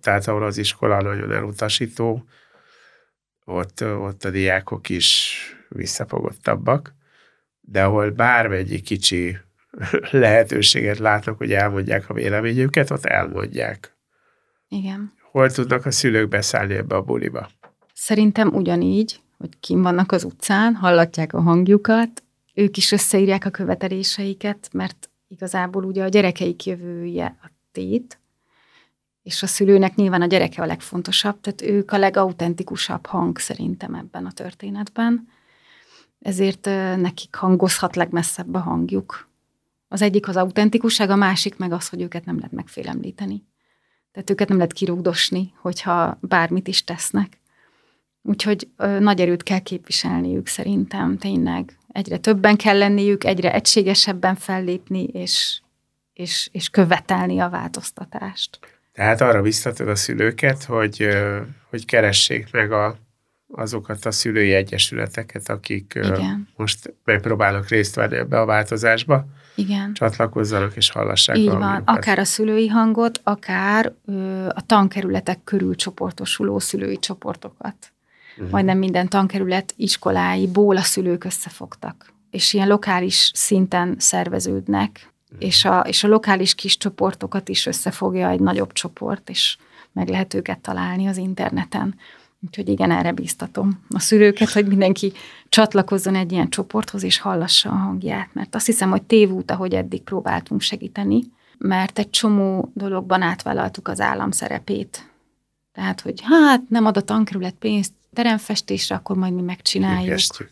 [0.00, 2.24] tehát ahol az iskola nagyon elutasító,
[3.44, 5.38] ott, ott a diákok is
[5.68, 6.94] visszafogottabbak,
[7.60, 9.38] de ahol bármennyi kicsi
[10.10, 13.96] lehetőséget látnak, hogy elmondják a véleményüket, ott elmondják.
[14.68, 15.12] Igen.
[15.30, 17.50] Hol tudnak a szülők beszállni ebbe a buliba?
[17.92, 22.22] Szerintem ugyanígy, hogy kim vannak az utcán, hallatják a hangjukat,
[22.54, 28.18] ők is összeírják a követeléseiket, mert igazából ugye a gyerekeik jövője a tét,
[29.22, 34.26] és a szülőnek nyilván a gyereke a legfontosabb, tehát ők a legautentikusabb hang szerintem ebben
[34.26, 35.28] a történetben.
[36.20, 36.64] Ezért
[36.96, 39.28] nekik hangozhat legmesszebb a hangjuk.
[39.88, 43.44] Az egyik az autentikusság, a másik meg az, hogy őket nem lehet megfélemlíteni.
[44.12, 47.40] Tehát őket nem lehet kirúgdosni, hogyha bármit is tesznek.
[48.26, 51.78] Úgyhogy ö, nagy erőt kell képviselniük szerintem, tényleg.
[51.88, 55.60] Egyre többen kell lenniük, egyre egységesebben fellépni, és,
[56.12, 58.58] és, és követelni a változtatást.
[58.92, 61.08] Tehát arra biztatod a szülőket, hogy,
[61.70, 62.96] hogy keressék meg a,
[63.48, 66.48] azokat a szülői egyesületeket, akik Igen.
[66.56, 69.26] most megpróbálnak részt venni ebbe a változásba.
[69.54, 69.92] Igen.
[69.92, 76.58] Csatlakozzanak és hallassák Így van, akár a szülői hangot, akár ö, a tankerületek körül csoportosuló
[76.58, 77.93] szülői csoportokat
[78.36, 78.50] uh-huh.
[78.50, 82.12] majdnem minden tankerület iskoláiból a szülők összefogtak.
[82.30, 85.46] És ilyen lokális szinten szerveződnek, uh-huh.
[85.46, 89.56] és, a, és a lokális kis csoportokat is összefogja egy nagyobb csoport, és
[89.92, 91.94] meg lehet őket találni az interneten.
[92.46, 95.12] Úgyhogy igen, erre bíztatom a szülőket, hogy mindenki
[95.48, 98.28] csatlakozzon egy ilyen csoporthoz, és hallassa a hangját.
[98.32, 101.22] Mert azt hiszem, hogy tévút, ahogy eddig próbáltunk segíteni,
[101.58, 105.08] mert egy csomó dologban átvállaltuk az állam szerepét.
[105.72, 110.04] Tehát, hogy hát nem ad a tankerület pénzt, teremfestésre, akkor majd mi megcsináljuk.
[110.04, 110.50] Kifestjük.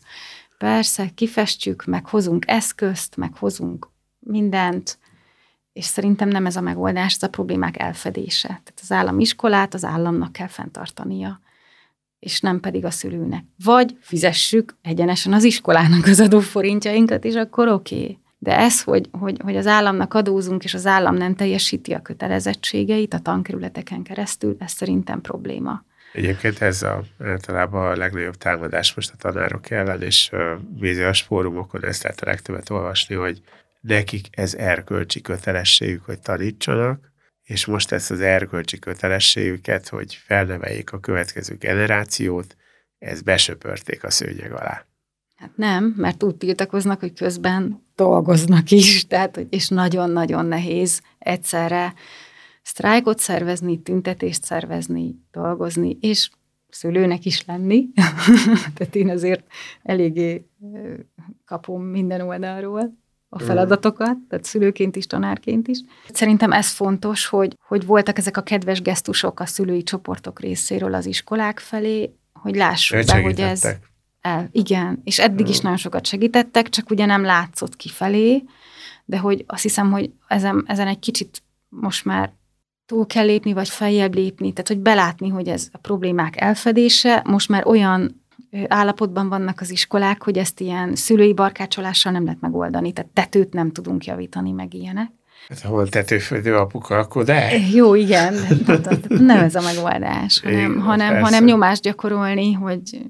[0.57, 3.89] Persze, kifestjük, meg hozunk eszközt, meg hozunk
[4.19, 4.97] mindent,
[5.73, 8.47] és szerintem nem ez a megoldás, ez a problémák elfedése.
[8.47, 11.39] Tehát az állam iskolát az államnak kell fenntartania,
[12.19, 13.43] és nem pedig a szülőnek.
[13.63, 17.95] Vagy fizessük egyenesen az iskolának az adóforintjainkat, és akkor oké.
[17.95, 18.17] Okay.
[18.37, 23.13] De ez, hogy, hogy, hogy az államnak adózunk, és az állam nem teljesíti a kötelezettségeit
[23.13, 25.83] a tankerületeken keresztül, ez szerintem probléma.
[26.13, 30.31] Egyébként ez a, általában a legnagyobb támadás most a tanárok ellen, és
[30.79, 33.41] bizonyos fórumokon ezt lehet a legtöbbet olvasni, hogy
[33.81, 37.11] nekik ez erkölcsi kötelességük, hogy tanítsanak,
[37.43, 42.55] és most ezt az erkölcsi kötelességüket, hogy felneveljék a következő generációt,
[42.99, 44.85] ezt besöpörték a szőnyeg alá.
[45.35, 51.93] Hát nem, mert úgy tiltakoznak, hogy közben dolgoznak is, tehát, és nagyon-nagyon nehéz egyszerre
[52.63, 56.29] sztrájkot szervezni, tüntetést szervezni, dolgozni, és
[56.69, 57.87] szülőnek is lenni.
[58.75, 59.43] Tehát én azért
[59.83, 60.45] eléggé
[61.45, 62.93] kapom minden oldalról
[63.29, 65.79] a feladatokat, tehát szülőként is, tanárként is.
[66.13, 71.05] Szerintem ez fontos, hogy, hogy voltak ezek a kedves gesztusok a szülői csoportok részéről az
[71.05, 73.67] iskolák felé, hogy lássuk be, hogy ez...
[74.21, 78.43] El, igen, és eddig is nagyon sokat segítettek, csak ugye nem látszott kifelé,
[79.05, 82.33] de hogy azt hiszem, hogy ezen, ezen egy kicsit most már
[82.85, 87.49] túl kell lépni, vagy feljebb lépni, tehát hogy belátni, hogy ez a problémák elfedése, most
[87.49, 88.23] már olyan
[88.67, 93.71] állapotban vannak az iskolák, hogy ezt ilyen szülői barkácsolással nem lehet megoldani, tehát tetőt nem
[93.71, 95.11] tudunk javítani, meg ilyenek.
[95.49, 97.57] Hát ha van tetőföldő apuka, akkor de.
[97.57, 103.09] Jó, igen, de nem ez a megoldás, hanem, Igen, hanem, hanem nyomást gyakorolni, hogy,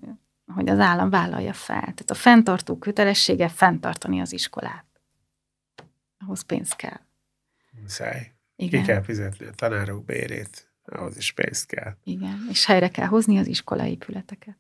[0.54, 1.80] hogy az állam vállalja fel.
[1.80, 4.86] Tehát a fenntartó kötelessége fenntartani az iskolát.
[6.26, 7.00] Ahhoz pénz kell.
[7.82, 8.33] Muszáj.
[8.64, 8.82] Igen.
[8.82, 11.96] Ki kell fizetni a tanárok bérét, ahhoz is pénzt kell.
[12.04, 14.58] Igen, és helyre kell hozni az iskola épületeket.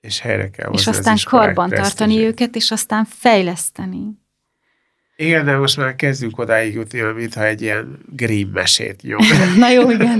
[0.00, 4.22] És helyre kell És hozni az aztán iskolák karban tartani őket, és aztán fejleszteni.
[5.16, 9.20] Igen, de most már kezdünk odáig jutni, mintha egy ilyen Grimm mesét nyom.
[9.58, 10.18] Na jó, igen.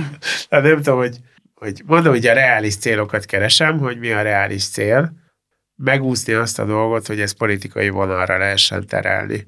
[0.50, 1.16] Hát nem tudom, hogy,
[1.54, 5.12] hogy mondom, hogy a reális célokat keresem, hogy mi a reális cél,
[5.76, 9.46] megúszni azt a dolgot, hogy ez politikai vonalra lehessen terelni.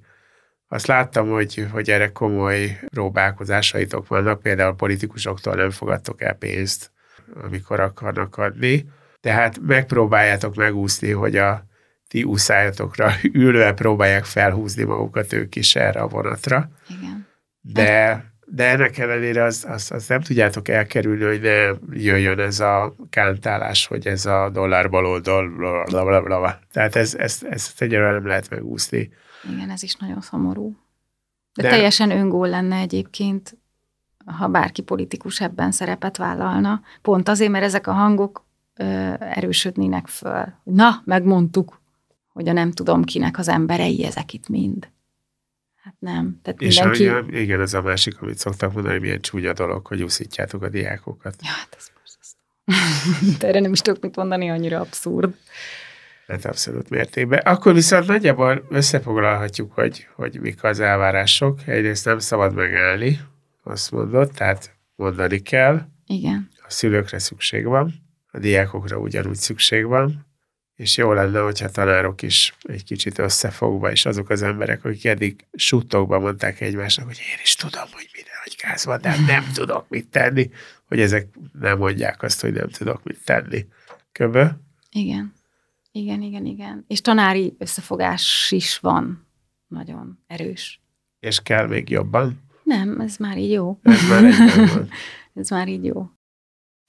[0.75, 6.91] Azt láttam, hogy, hogy erre komoly próbálkozásaitok vannak, például politikusoktól nem fogadtok el pénzt,
[7.43, 8.89] amikor akarnak adni.
[9.21, 11.65] Tehát megpróbáljátok megúszni, hogy a
[12.09, 17.27] ti úszájatokra ülve próbálják felhúzni magukat ők is erre a vonatra igen.
[17.61, 22.95] de, de ennek ellenére azt az, az nem tudjátok elkerülni, hogy ne jöjjön ez a
[23.11, 25.49] kántálás, hogy ez a dollár baloldal,
[25.85, 26.59] blablabla.
[26.73, 29.11] Tehát ez, ezt, ezt egyelőre nem lehet megúszni.
[29.53, 30.77] Igen, ez is nagyon szomorú.
[31.55, 33.57] De, De- teljesen öngól lenne egyébként,
[34.25, 36.83] ha bárki politikus ebben szerepet vállalna.
[37.03, 38.85] Pont azért, mert ezek a hangok ö,
[39.19, 40.53] erősödnének föl.
[40.63, 41.81] Na, megmondtuk,
[42.29, 44.89] hogy a nem tudom kinek az emberei ezek itt mind.
[45.85, 46.41] Hát nem.
[46.43, 47.09] Tehát És mindenki...
[47.09, 51.37] a, igen, ez a másik, amit szoktak mondani, milyen csúnya dolog, hogy úszítjátok a diákokat.
[51.43, 52.41] Ja, hát ez borzasztó.
[53.49, 55.35] Erre nem is tudok mit mondani, annyira abszurd.
[56.27, 57.39] Hát abszolút mértékben.
[57.39, 61.67] Akkor viszont nagyjából összefoglalhatjuk, hogy, hogy mik az elvárások.
[61.67, 63.21] Egyrészt nem szabad megállni,
[63.63, 65.83] azt mondod, tehát mondani kell.
[66.07, 66.49] Igen.
[66.67, 67.95] a szülőkre szükség van,
[68.31, 70.27] a diákokra ugyanúgy szükség van,
[70.75, 75.47] és jó lenne, hogyha tanárok is egy kicsit összefogva, és azok az emberek, akik eddig
[75.53, 79.45] suttogva mondták egymásnak, hogy én is tudom, hogy minden nagy gáz van, de hát nem
[79.55, 80.51] tudok mit tenni,
[80.89, 81.27] hogy ezek
[81.61, 83.67] nem mondják azt, hogy nem tudok mit tenni.
[84.13, 84.45] Köbö?
[84.91, 85.34] Igen.
[85.97, 86.85] Igen, igen, igen.
[86.89, 89.27] És tanári összefogás is van.
[89.67, 90.81] Nagyon erős.
[91.21, 92.43] És kell még jobban.
[92.63, 93.79] Nem, ez már így jó.
[93.83, 94.25] Ez már.
[95.35, 96.11] Ez már így jó.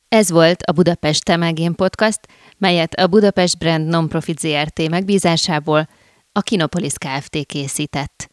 [0.08, 2.20] Ez volt a Budapest Temegén Podcast,
[2.58, 5.90] melyet a Budapest Brand Nonprofit ZRT megbízásából
[6.32, 7.46] a Kinopolis Kft.
[7.46, 8.30] készített.